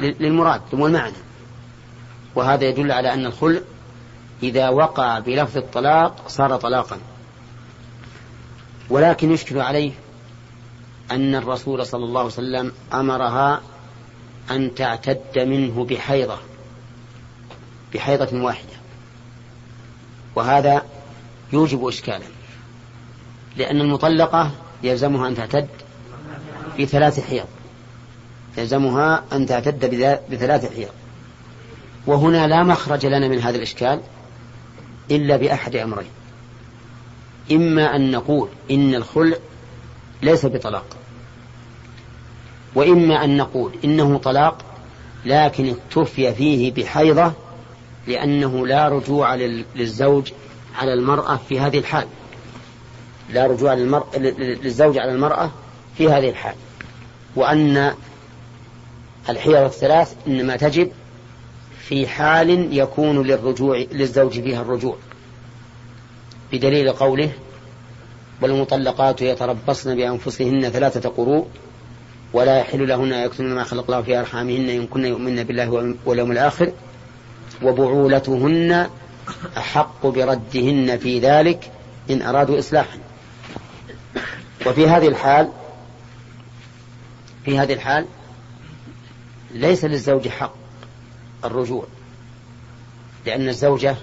[0.01, 1.15] للمراد والمعنى
[2.39, 3.61] وهذا يدل على أن الخلع
[4.43, 6.99] إذا وقع بلفظ الطلاق صار طلاقا.
[8.91, 9.93] ولكن يشكل عليه
[11.11, 13.61] أن الرسول صلى الله عليه وسلم أمرها
[14.51, 16.39] أن تعتد منه بحيضة
[17.95, 18.77] بحيضة واحدة.
[20.35, 20.83] وهذا
[21.53, 22.27] يوجب إشكالا
[23.57, 24.51] لأن المطلقة
[24.83, 25.69] يلزمها أن تعتد
[26.81, 27.47] بثلاث حيض.
[28.59, 29.85] يلزمها أن تعتد
[30.31, 30.91] بثلاث حيض.
[32.09, 34.01] وهنا لا مخرج لنا من هذا الإشكال
[35.11, 36.09] إلا بأحد أمرين.
[37.53, 39.37] إما أن نقول إن الخلع
[40.23, 40.85] ليس بطلاق
[42.75, 44.65] وإما أن نقول إنه طلاق
[45.25, 47.33] لكن اكتفي فيه بحيضة
[48.07, 49.35] لأنه لا رجوع
[49.75, 50.33] للزوج
[50.79, 52.07] على المرأة في هذه الحال.
[53.31, 53.75] لا رجوع
[54.17, 55.51] للزوج على المرأة
[55.99, 56.55] في هذه الحال.
[57.37, 57.95] وأن
[59.29, 60.91] الحيض الثلاث إنما تجب
[61.79, 64.97] في حال يكون للرجوع للزوج فيها الرجوع.
[66.53, 67.33] بدليل قوله
[68.41, 71.47] والمطلقات يتربصن بأنفسهن ثلاثة قروء
[72.33, 76.33] ولا يحل لهن أن يكتمن ما خلق الله في أرحامهن إن كن يؤمن بالله واليوم
[76.33, 76.73] الآخر
[77.63, 78.89] وبعولتهن
[79.57, 81.71] أحق بردهن في ذلك
[82.11, 82.99] إن أرادوا إصلاحا.
[84.67, 85.49] وفي هذه الحال
[87.45, 88.07] في هذه الحال
[89.55, 90.58] ليس للزوج حق
[91.45, 91.87] الرجوع
[93.27, 93.97] لأن الزوجة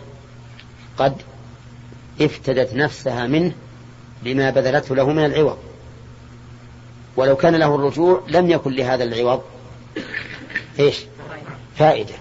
[0.98, 1.16] قد
[2.22, 3.54] افتدت نفسها منه
[4.24, 5.58] بما بذلته له من العوض.
[7.16, 9.42] ولو كان له الرجوع لم يكن لهذا العوض.
[10.80, 11.06] إيش؟
[11.76, 12.16] فائدة.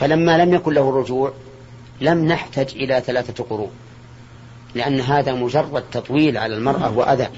[0.00, 1.32] فلما لم يكن له الرجوع
[2.00, 3.70] لم نحتج إلى ثلاثة قروء
[4.74, 7.28] لأن هذا مجرد تطويل على المرأة وأذى.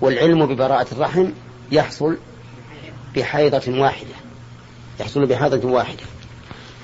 [0.00, 1.26] والعلم ببراءة الرحم
[1.72, 2.16] يحصل
[3.16, 4.23] بحيضة واحدة.
[5.00, 6.02] يحصل بحيضة واحدة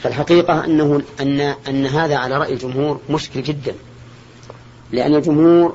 [0.02, 3.74] فالحقيقة أنه أن أن هذا على رأي الجمهور مشكل جدا.
[4.92, 5.74] لأن الجمهور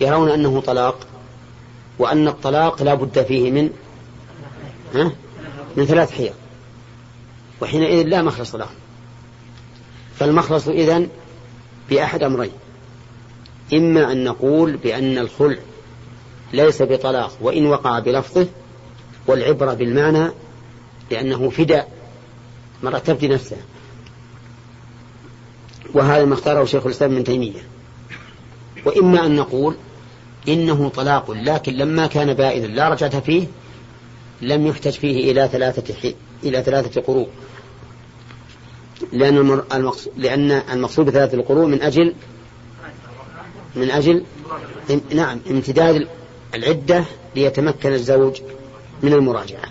[0.00, 1.06] يرون أنه طلاق
[1.98, 3.70] وأن الطلاق لا بد فيه من
[4.94, 5.12] ها؟
[5.76, 6.34] من ثلاث حيض.
[7.62, 8.68] وحينئذ لا مخلص له
[10.18, 11.08] فالمخلص إذن
[11.90, 12.52] بأحد أمرين.
[13.74, 15.58] إما أن نقول بأن الخلع
[16.52, 18.46] ليس بطلاق وإن وقع بلفظه
[19.26, 20.30] والعبرة بالمعنى
[21.12, 21.88] لأنه فداء.
[22.82, 23.58] مرة تفدي نفسها.
[25.94, 27.62] وهذا ما اختاره شيخ الإسلام من تيمية.
[28.86, 29.76] وإما أن نقول
[30.48, 33.46] إنه طلاق لكن لما كان بائنا لا رجعة فيه
[34.40, 36.14] لم يحتج فيه إلى ثلاثة حي...
[36.44, 37.28] إلى ثلاثة قروء.
[39.12, 39.64] لأن المر...
[39.72, 42.14] المقصود لأن المقصود بثلاثة القروء من أجل
[43.76, 44.24] من أجل
[45.14, 46.08] نعم امتداد
[46.54, 47.04] العدة
[47.36, 48.40] ليتمكن الزوج
[49.02, 49.64] من المراجعة.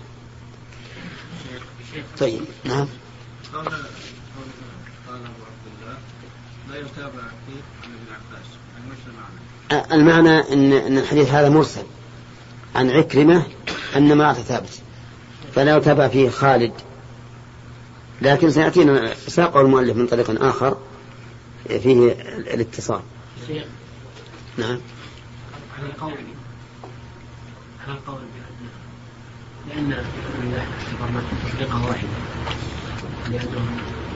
[2.18, 2.86] طيب نعم.
[3.54, 3.72] قال قال
[5.08, 5.96] ابو عبد الله
[6.70, 8.46] لا يتابع فيه عن ابن عباس
[9.06, 11.84] المعنى؟ المعنى ان إن الحديث هذا مرسل
[12.74, 13.46] عن عكرمة
[13.96, 14.82] أن ما ثابت
[15.54, 16.72] فلا يتابع فيه خالد.
[18.22, 20.76] لكن سيأتينا ساقه المؤلف من طريق آخر
[21.68, 22.12] فيه
[22.54, 23.00] الاتصال.
[24.58, 24.80] نعم.
[25.78, 26.12] على القول
[27.86, 28.20] على القول
[29.68, 32.08] لأن اعتبرنا تطبيقة واحدة
[33.30, 33.66] لأنه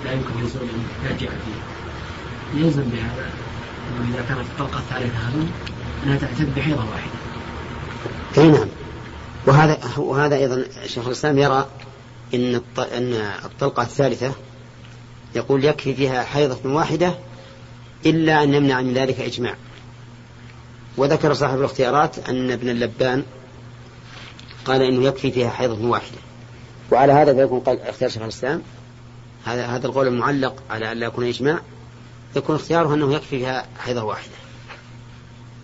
[0.04, 0.68] لا يمكن لزوج
[1.04, 2.60] يرجع فيه.
[2.60, 3.30] يلزم بهذا
[3.90, 5.48] أنه إذا كانت الطلقة الثالثة هذه
[6.04, 7.10] أنها تعتد بحيضة واحدة.
[8.38, 8.68] أي نعم.
[9.46, 11.66] وهذا وهذا أيضا شيخ الإسلام يرى
[12.34, 13.12] إن أن
[13.44, 14.32] الطلقة الثالثة
[15.34, 17.14] يقول يكفي فيها حيضة واحدة
[18.06, 19.54] إلا أن يمنع من ذلك إجماع.
[20.96, 23.22] وذكر صاحب الاختيارات أن ابن اللبان
[24.66, 26.18] قال إنه يكفي فيها حيضة واحدة.
[26.92, 28.62] وعلى هذا فيكون قال اختيار شيخ الإسلام.
[29.44, 31.60] هذا هذا القول المعلق على أن لا يكون إجماع.
[32.36, 34.32] يكون اختياره أنه يكفي فيها حيضة واحدة.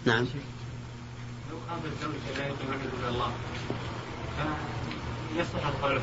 [0.04, 0.26] نعم.
[1.50, 3.32] لو قام الزوج لا يقيم الله
[5.36, 6.00] يصلح الخلع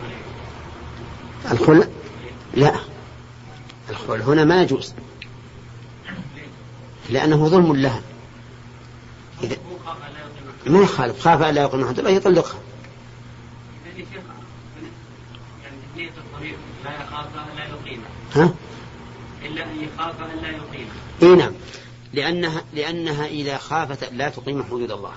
[1.51, 1.87] الخلع
[2.53, 2.75] لا.
[3.89, 4.93] الخلع هنا ما يجوز.
[7.09, 8.01] لأنه ظلم لها.
[9.43, 9.57] إذا
[10.67, 11.19] ما يخالف.
[11.19, 12.59] خاف أن لا يقيم حد الله يطلقها.
[16.83, 18.03] لا يخاف أن لا يقيم.
[18.35, 18.53] ها؟
[19.45, 20.87] إلا أن يخاف أن لا يقيم.
[21.23, 21.51] إي نعم.
[22.13, 25.13] لأنها لأنها إذا خافت لا تقيم حدود الله.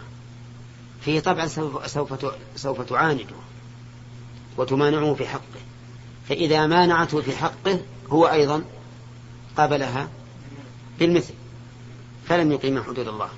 [1.01, 3.25] فيه طبعا سوف سوف سوف تعانده
[4.57, 5.61] وتمانعه في حقه.
[6.29, 8.65] فإذا مانعته في حقه هو أيضا
[9.57, 10.09] قابلها
[10.99, 11.35] بالمثل.
[12.29, 13.29] فلم يقيم حدود الله.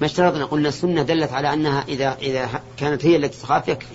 [0.00, 3.94] ما اشترطنا قلنا السنة دلت على أنها إذا إذا كانت هي التي تخاف يكفي.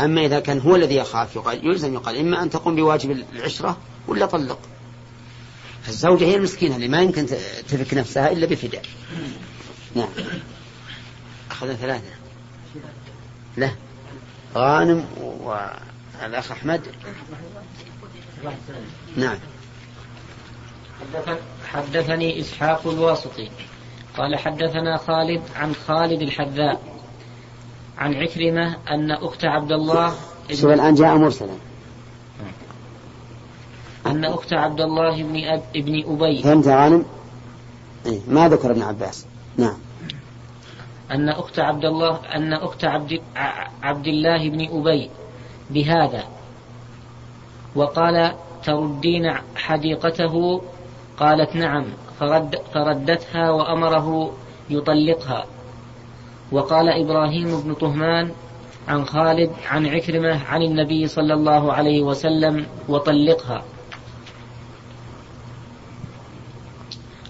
[0.00, 3.76] أما إذا كان هو الذي يخاف يقال يلزم يقال إما أن تقوم بواجب العشرة
[4.08, 4.58] ولا طلق.
[5.88, 7.26] الزوجة هي المسكينة اللي ما يمكن
[7.68, 8.82] تفك نفسها إلا بفداء.
[9.94, 10.08] نعم.
[11.50, 12.10] أخذنا ثلاثة.
[13.56, 13.70] لا.
[14.54, 16.80] غانم والأخ أحمد.
[19.16, 19.38] نعم.
[21.66, 23.50] حدثني إسحاق الواسطي.
[24.18, 26.80] قال حدثنا خالد عن خالد الحذاء
[27.98, 30.14] عن عكرمة أن أخت عبد الله
[30.50, 31.52] شوف الآن جاء مرسلا.
[34.06, 36.42] أن أخت عبد الله بن أب ابن أبي.
[36.42, 37.04] فهمت غانم؟
[38.06, 39.26] إيه ما ذكر ابن عباس.
[39.56, 39.76] نعم.
[41.10, 43.20] أن أخت عبد الله أن أخت عبد
[43.82, 45.10] عبد الله بن أبي
[45.70, 46.24] بهذا.
[47.76, 48.34] وقال
[48.64, 50.62] تردين حديقته؟
[51.18, 51.84] قالت نعم.
[52.22, 54.32] فرد فردتها وأمره
[54.70, 55.44] يطلقها.
[56.52, 58.30] وقال إبراهيم بن طهمان
[58.88, 63.62] عن خالد عن عكرمة عن النبي صلى الله عليه وسلم وطلقها.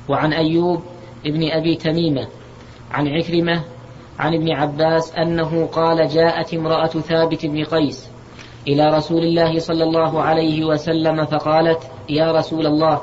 [0.09, 0.83] وعن أيوب
[1.27, 2.29] ابن أبي تميمة
[2.91, 3.65] عن عكرمة
[4.19, 8.11] عن ابن عباس أنه قال جاءت امرأة ثابت بن قيس
[8.69, 13.01] إلى رسول الله صلى الله عليه وسلم فقالت يا رسول الله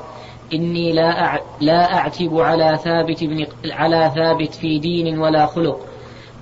[0.52, 5.86] إني لا لا أعتب على ثابت بن على ثابت في دين ولا خلق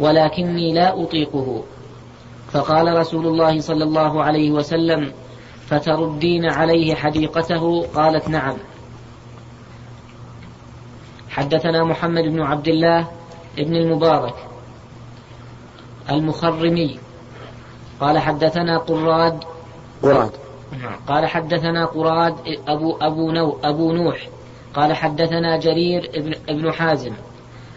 [0.00, 1.62] ولكني لا أطيقه.
[2.52, 5.12] فقال رسول الله صلى الله عليه وسلم
[5.66, 8.56] فتردين عليه حديقته؟ قالت نعم.
[11.28, 13.06] حدثنا محمد بن عبد الله
[13.58, 14.34] ابن المبارك
[16.10, 16.98] المخرمي.
[18.00, 19.44] قال حدثنا قراد.
[20.02, 20.47] قراد.
[21.08, 22.34] قال حدثنا قراد
[22.68, 24.28] أبو, أبو, نو أبو نوح.
[24.74, 27.12] قال حدثنا جرير ابن, ابن حازم.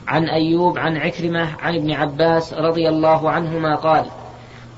[0.07, 4.05] عن أيوب عن عكرمة عن ابن عباس رضي الله عنهما قال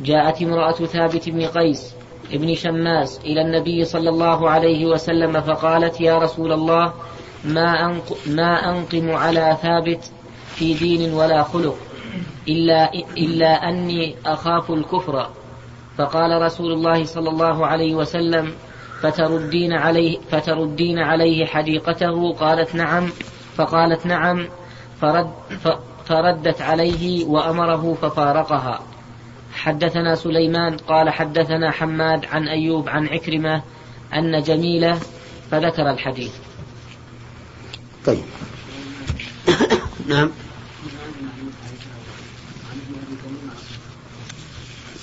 [0.02, 1.94] جاءت امرأة ثابت بن قيس
[2.34, 6.94] ابن شماس إلى النبي صلى الله عليه وسلم فقالت يا رسول الله
[7.46, 10.12] ما, أنق ما أنقم على ثابت
[10.56, 11.76] في دين ولا خلق
[12.48, 15.30] إلا, إلا أني أخاف الكفر.
[15.98, 18.54] فقال رسول الله صلى الله عليه وسلم
[19.02, 23.10] فتردين عليه, فتردين عليه حديقته؟ قالت نعم.
[23.58, 24.48] فقالت نعم.
[25.02, 25.32] فرد
[26.06, 28.80] فردت عليه وأمره ففارقها.
[29.54, 33.62] حدثنا سليمان قال حدثنا حماد عن أيوب عن عكرمة
[34.14, 35.00] أن جميلة
[35.52, 36.34] فذكر الحديث.
[38.06, 38.24] طيب.
[40.08, 40.32] نعم.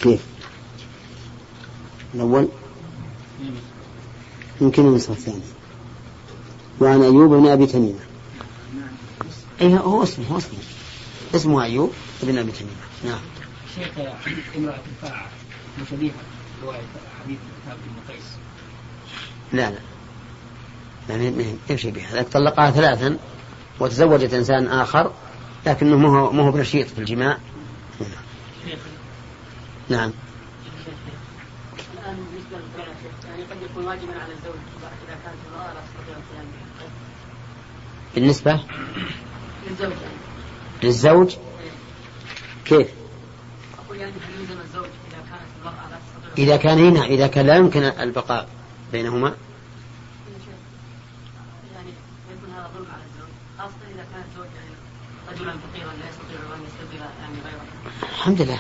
[0.03, 0.30] كيف؟
[2.15, 2.49] الأول؟
[4.61, 5.41] يمكن النسخة الثانية
[6.81, 7.99] وعن أيوب بن أبي تميمة.
[9.61, 10.59] أي هو اسمه هو اسمه.
[11.35, 11.93] اسمه أيوب
[12.23, 12.75] بن أبي تميمة.
[13.05, 13.21] نعم.
[13.75, 13.89] شيخ
[14.57, 15.29] امرأة الفاعة
[15.83, 16.13] مشبيهة
[16.63, 16.81] رواية
[17.25, 18.25] حديث ثابت بن قيس.
[19.53, 19.79] لا لا.
[21.09, 23.19] يعني إيش به هذاك طلقها ثلاثا
[23.81, 25.13] وتزوجت إنسان آخر
[25.67, 27.39] لكنه ما هو ما هو بنشيط في الجماع.
[29.89, 30.13] نعم
[31.95, 32.59] الان بالنسبة
[33.29, 34.61] يعني قد يكون واجبا على الزوج
[35.09, 36.47] اذا كانت المراه لا تستطيع القيام
[38.15, 38.61] بالنسبة؟
[39.69, 39.93] للزوج.
[40.83, 41.37] للزوج؟
[42.65, 42.89] كيف؟
[43.85, 46.45] أقول يعني هل يلزم الزوج إذا كانت المراه لا تستطيع.
[46.45, 48.49] إذا كان هنا إذا كان لا يمكن البقاء
[48.93, 49.35] بينهما؟
[51.75, 51.91] يعني
[52.33, 54.75] يكون هذا ظلم على الزوج خاصة إذا كان الزوج يعني
[55.33, 57.65] رجلا فقيرا لا يستطيع أن يستقبل يعني غيره.
[58.03, 58.59] الحمد لله.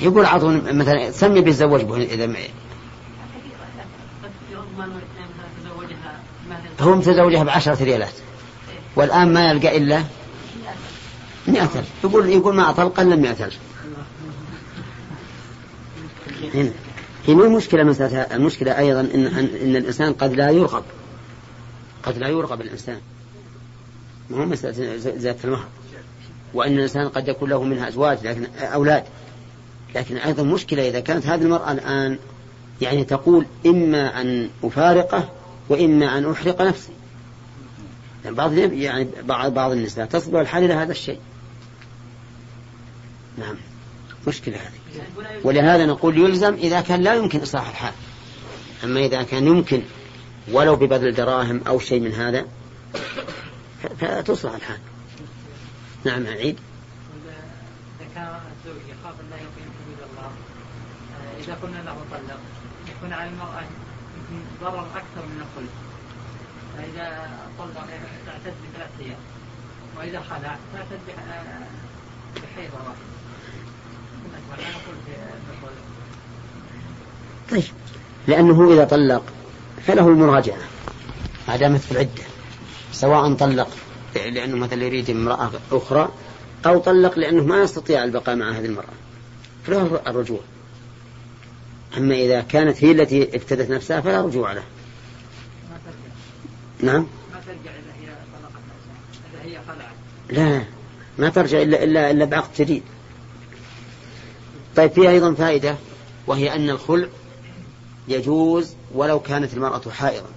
[0.00, 2.26] يقول عطون مثلا سمي بيتزوج به إذا
[6.80, 8.12] هو متزوجها بعشرة ريالات.
[8.96, 10.04] والآن ما يلقى إلا
[11.48, 11.62] مئة.
[11.62, 13.44] ألف يقول يقول ما أطلق إلا مئة.
[13.44, 13.58] ألف
[16.54, 16.72] هنا
[17.26, 20.84] هي مو المشكلة مسألة المشكلة أيضا إن, إن الإنسان قد لا يرغب.
[22.02, 23.00] قد لا يرغب الإنسان.
[24.30, 25.66] ما هو مسألة زيادة المهر.
[26.54, 29.04] وأن الإنسان قد يكون له منها أزواج لكن أولاد.
[29.94, 32.18] لكن أيضا مشكلة إذا كانت هذه المرأة الآن
[32.80, 35.28] يعني تقول إما أن أفارقه
[35.68, 36.92] وإما أن أحرق نفسي.
[38.24, 41.18] يعني بعض يعني بعض بعض النساء تصبر الحال إلى هذا الشيء.
[43.38, 43.56] نعم.
[44.26, 45.04] مشكلة هذه.
[45.44, 47.92] ولهذا نقول يلزم إذا كان لا يمكن إصلاح الحال.
[48.84, 49.82] أما إذا كان يمكن
[50.52, 52.46] ولو ببذل دراهم أو شيء من هذا
[54.00, 54.78] فتصلح الحال.
[56.04, 56.58] نعم عيد.
[58.00, 60.30] إذا كان الزوج يخاف لا يقيم حدود الله
[61.14, 62.38] آه، إذا قلنا له طلق
[63.00, 65.72] يكون على المرأة يمكن ضرر أكثر من الخلق
[66.76, 67.86] فإذا طلق
[68.26, 69.18] تعتد بثلاث أيام.
[69.98, 71.00] وإذا خلع تعتد
[72.36, 72.96] بحيض واحد
[77.50, 77.64] طيب.
[78.26, 79.22] لأنه إذا طلق
[79.86, 80.58] فله المراجعة
[81.48, 82.22] ما دامت في العدة
[82.92, 83.68] سواء طلق
[84.14, 86.08] لأنه مثلا يريد امرأة أخرى
[86.66, 88.92] أو طلق لأنه ما يستطيع البقاء مع هذه المرأة.
[89.66, 90.40] فله الرجوع.
[91.96, 94.62] أما إذا كانت هي التي افتدت نفسها فلا رجوع له.
[96.80, 97.70] نعم؟ ما ترجع
[99.44, 99.92] هي هي خلعت
[100.30, 100.64] لا
[101.18, 102.82] ما ترجع إلا إلا إلا بعقد جديد
[104.76, 105.76] طيب في أيضا فائدة
[106.26, 107.08] وهي أن الخلع
[108.08, 110.28] يجوز ولو كانت المرأة حائضا.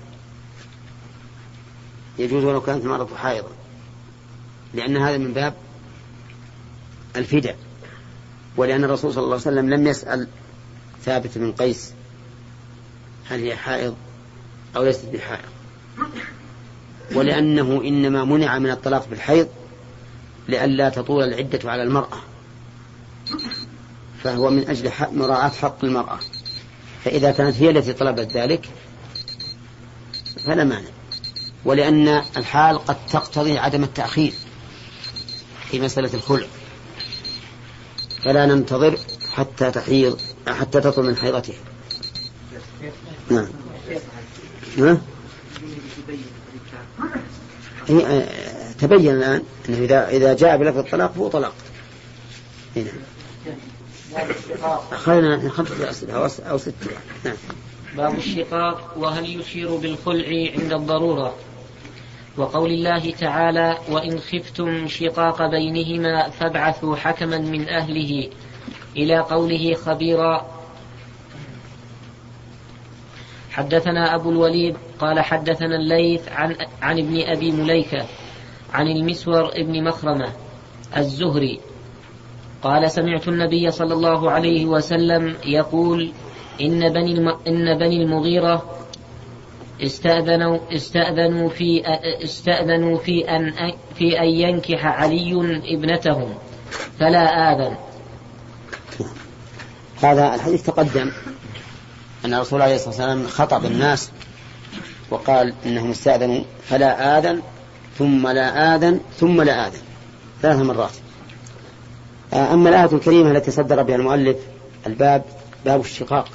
[2.20, 3.50] يجوز ولو كانت المرأة حائضا.
[4.74, 5.54] لأن هذا من باب
[7.16, 7.58] الفداء.
[8.58, 10.28] ولأن الرسول صلى الله عليه وسلم لم يسأل
[11.06, 11.94] ثابت بن قيس
[13.26, 13.96] هل هي حائض
[14.76, 15.50] أو ليست بحائض؟
[17.16, 19.48] ولأنه إنما منع من الطلاق بالحيض
[20.48, 22.20] لئلا تطول العدة على المرأة
[24.24, 26.20] فهو من أجل مراعاة حق المرأة.
[27.04, 28.70] فإذا كانت هي التي طلبت ذلك
[30.46, 30.90] فلا مانع.
[31.66, 34.34] ولأن الحال قد تقتضي عدم التأخير
[35.70, 36.48] في مسألة الخلع.
[38.24, 38.98] فلا ننتظر
[39.34, 41.56] حتى تحيض حتى تطل من حيضتها.
[43.30, 43.48] نعم.
[44.78, 44.98] ها؟
[47.90, 51.54] آه، تبين الآن أنه إذا إذا جاء بلفظ الطلاق فهو طلاق.
[52.76, 52.92] هنا
[54.92, 56.92] خلينا خمسة أسئلة أو ستة
[57.26, 57.36] نعم.
[57.98, 61.36] باب الشقاق وهل يشير بالخلع عند الضرورة؟
[62.38, 68.30] وقول الله تعالى وإن خفتم شقاق بينهما فابعثوا حكما من أهله
[68.98, 70.46] إلى قوله خبيرا
[73.52, 78.06] حدثنا أبو الوليد قال حدثنا الليث عن, عن ابن أبي مليكة
[78.74, 80.30] عن المسور ابن مخرمة
[80.98, 81.60] الزهري
[82.64, 86.12] قال سمعت النبي صلى الله عليه وسلم يقول
[86.62, 87.30] إن بني الم...
[87.48, 88.64] إن بني المغيرة
[89.82, 91.82] استأذنوا استأذنوا في
[92.24, 93.54] استأذنوا في أن
[93.96, 95.34] في أن ينكح علي
[95.66, 96.34] ابنتهم
[97.00, 97.76] فلا آذن.
[100.06, 101.12] هذا الحديث تقدم
[102.26, 104.12] أن الرسول عليه الصلاة والسلام خطب الناس
[105.10, 107.42] وقال إنهم استأذنوا فلا آذن
[108.00, 109.82] ثم لا آذن ثم لا آذن.
[110.42, 110.92] ثلاث مرات.
[112.34, 114.38] أما الآية الكريمة التي صدر بها المؤلف
[114.88, 115.24] الباب
[115.66, 116.30] باب الشقاق.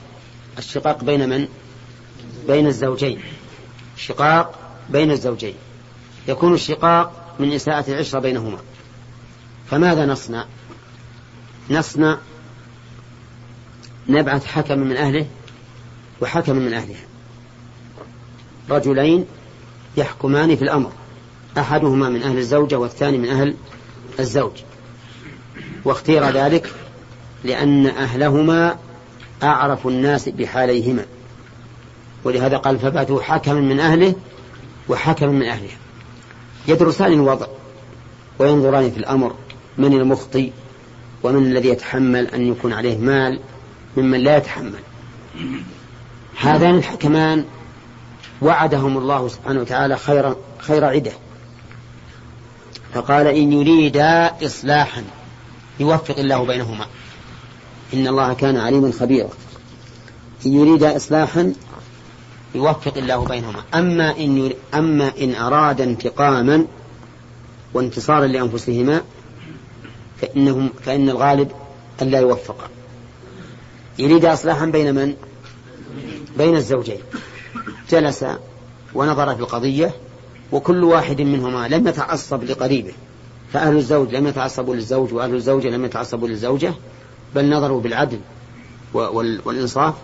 [0.58, 1.48] الشقاق بين من؟
[2.46, 3.20] بين الزوجين.
[3.96, 4.54] شقاق
[4.90, 5.54] بين الزوجين.
[6.28, 8.58] يكون الشقاق من إساءة العشرة بينهما.
[9.70, 10.44] فماذا نصنع؟
[11.70, 12.18] نصنع
[14.08, 15.26] نبعث حكما من أهله
[16.20, 17.04] وحكما من أهلها.
[18.70, 19.26] رجلين
[19.96, 20.92] يحكمان في الأمر
[21.58, 23.54] أحدهما من أهل الزوجة والثاني من أهل
[24.20, 24.52] الزوج.
[25.84, 26.72] واختير ذلك
[27.44, 28.76] لأن أهلهما
[29.42, 31.04] أعرف الناس بحاليهما.
[32.24, 34.14] ولهذا قال فبعثوا حكما من أهله
[34.88, 35.78] وحكما من أهلها.
[36.68, 37.46] يدرسان الوضع
[38.38, 39.34] وينظران في الأمر
[39.78, 40.52] من المخطي
[41.22, 43.40] ومن الذي يتحمل أن يكون عليه مال
[43.96, 44.80] ممن لا يتحمل.
[46.40, 47.44] هذان الحكمان
[48.42, 51.12] وعدهم الله سبحانه وتعالى خير خير عدة.
[52.94, 55.04] فقال إن يريدا إصلاحا
[55.80, 56.86] يوفق الله بينهما.
[57.94, 59.30] إن الله كان عليما خبيرا.
[60.46, 61.52] إن يريد إصلاحا
[62.54, 63.62] يوفق الله بينهما.
[63.74, 66.64] أما إن, يريد أما إن أراد انتقاما
[67.74, 69.02] وانتصارا لأنفسهما
[70.20, 71.50] فإنهم فإن الغالب
[72.02, 72.68] أن لا يوفقا.
[73.98, 75.14] يريد إصلاحا بين من؟
[76.38, 76.98] بين الزوجين.
[77.90, 78.24] جلس
[78.94, 79.94] ونظر في القضية
[80.52, 82.92] وكل واحد منهما لم يتعصب لقريبه.
[83.52, 86.74] فأهل الزوج لم يتعصبوا للزوج وأهل الزوجة لم يتعصبوا للزوجة
[87.34, 88.18] بل نظروا بالعدل
[88.94, 89.94] والإنصاف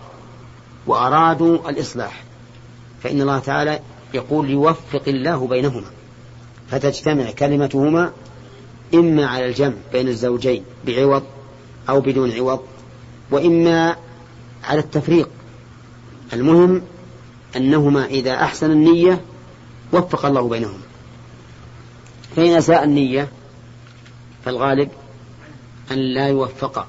[0.87, 2.23] وأرادوا الإصلاح.
[3.03, 3.79] فإن الله تعالى
[4.13, 5.87] يقول يوفق الله بينهما
[6.67, 8.11] فتجتمع كلمتهما
[8.93, 11.23] إما على الجمع بين الزوجين بعوض
[11.89, 12.59] أو بدون عوض.
[13.31, 13.95] وإما
[14.63, 15.29] على التفريق.
[16.33, 16.81] المهم
[17.55, 19.21] أنهما إذا أحسن النية
[19.93, 20.83] وفق الله بينهما
[22.35, 23.27] فإن أساء النية
[24.45, 24.89] فالغالب
[25.91, 26.87] أن لا يوفق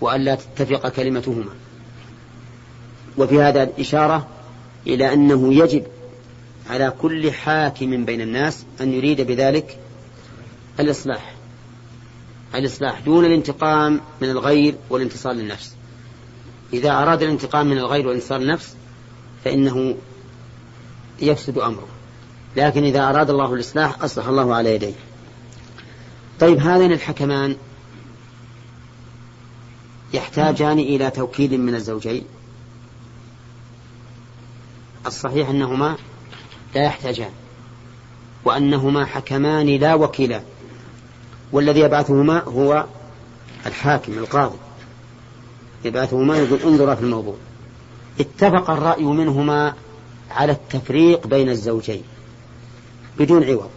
[0.00, 1.52] وأن لا تتفق كلمتهما.
[3.18, 4.26] وفي هذا الإشارة
[4.86, 5.86] إلى أنه يجب
[6.70, 9.78] على كل حاكم بين الناس أن يريد بذلك
[10.80, 11.35] الإصلاح.
[12.54, 15.74] الإصلاح دون الانتقام من الغير والانتصار للنفس.
[16.72, 18.74] إذا أراد الانتقام من الغير والانتصار للنفس
[19.44, 19.96] فإنه
[21.22, 21.88] يفسد أمره.
[22.56, 24.94] لكن إذا أراد الله الإصلاح أصلح الله على يديه.
[26.40, 27.56] طيب هذين الحكمان
[30.14, 32.24] يحتاجان إلى توكيل من الزوجين.
[35.06, 35.96] الصحيح أنهما
[36.74, 37.30] لا يحتاجان
[38.44, 40.42] وأنهما حكمان لا وكيلان.
[41.52, 42.84] والذي يبعثهما هو
[43.66, 44.56] الحاكم القاضي.
[45.84, 47.34] يبعثهما يقول انظرا في الموضوع.
[48.20, 49.74] اتفق الرأي منهما
[50.30, 52.02] على التفريق بين الزوجين
[53.18, 53.70] بدون عوض.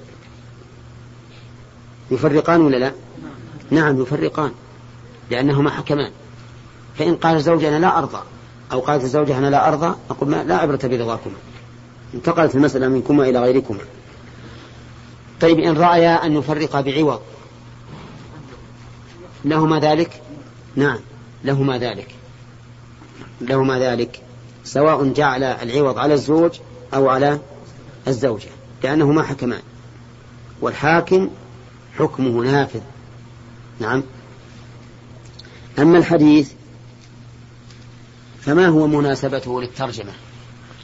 [2.11, 2.91] يفرقان ولا لا؟
[3.72, 4.51] نعم يفرقان
[5.32, 6.11] لأنهما حكمان.
[6.97, 8.22] فإن قال الزوج أنا لا أرضى
[8.72, 11.34] أو قالت الزوجة أنا لا أرضى أقول ما لا عبرة برضاكما
[12.13, 13.80] انتقلت المسألة منكما إلى غيركما.
[15.41, 17.22] طيب إن رأيا أن يفرقا بعوض
[19.46, 20.22] لهما ذلك؟
[20.76, 21.00] نعم
[21.44, 22.16] لهما ذلك.
[23.42, 24.22] لهما ذلك
[24.64, 26.60] سواء جعل العوض على الزوج
[26.94, 27.40] أو على
[28.08, 28.50] الزوجة
[28.84, 29.62] لأنهما حكمان.
[30.62, 31.30] والحاكم
[31.98, 32.82] حكمه نافذ.
[33.80, 34.04] نعم.
[35.80, 36.52] أما الحديث
[38.42, 40.12] فما هو مناسبته للترجمة؟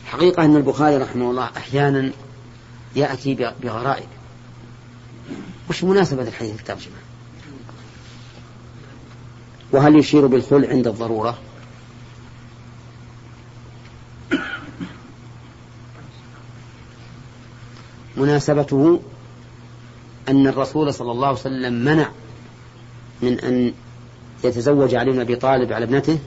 [0.05, 2.11] حقيقة أن البخاري رحمه الله أحيانا
[2.95, 4.07] يأتي بغرائب.
[5.69, 7.04] وش مناسبة الحديث للترجمة؟
[9.75, 11.37] وهل يشير بالخلع عند الضرورة؟
[18.17, 18.99] مناسبته
[20.29, 22.09] أن الرسول صلى الله عليه وسلم منع
[23.21, 23.73] من أن
[24.43, 26.19] يتزوج علي بن أبي طالب على ابنته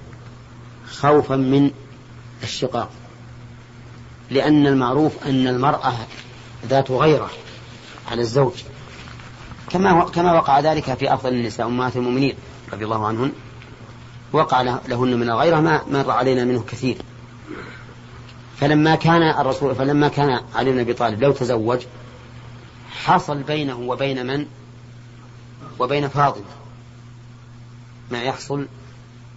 [0.90, 1.70] خوفا من
[2.42, 2.90] الشقاق
[4.30, 5.94] لأن المعروف أن المرأة
[6.66, 7.30] ذات غيرة
[8.10, 8.54] على الزوج
[9.70, 12.34] كما كما وقع ذلك في أفضل النساء أمهات المؤمنين.
[12.72, 13.32] رضي الله عنهن
[14.32, 16.96] وقع لهن من الغيرة ما مر علينا منه كثير.
[18.60, 21.80] فلما كان الرسول فلما كان علي بن أبي طالب لو تزوج
[22.90, 24.46] حصل بينه وبين من؟
[25.78, 26.44] وبين فاطمة.
[28.10, 28.66] ما يحصل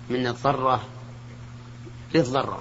[0.10, 0.82] من الضرة
[2.14, 2.60] للضرة.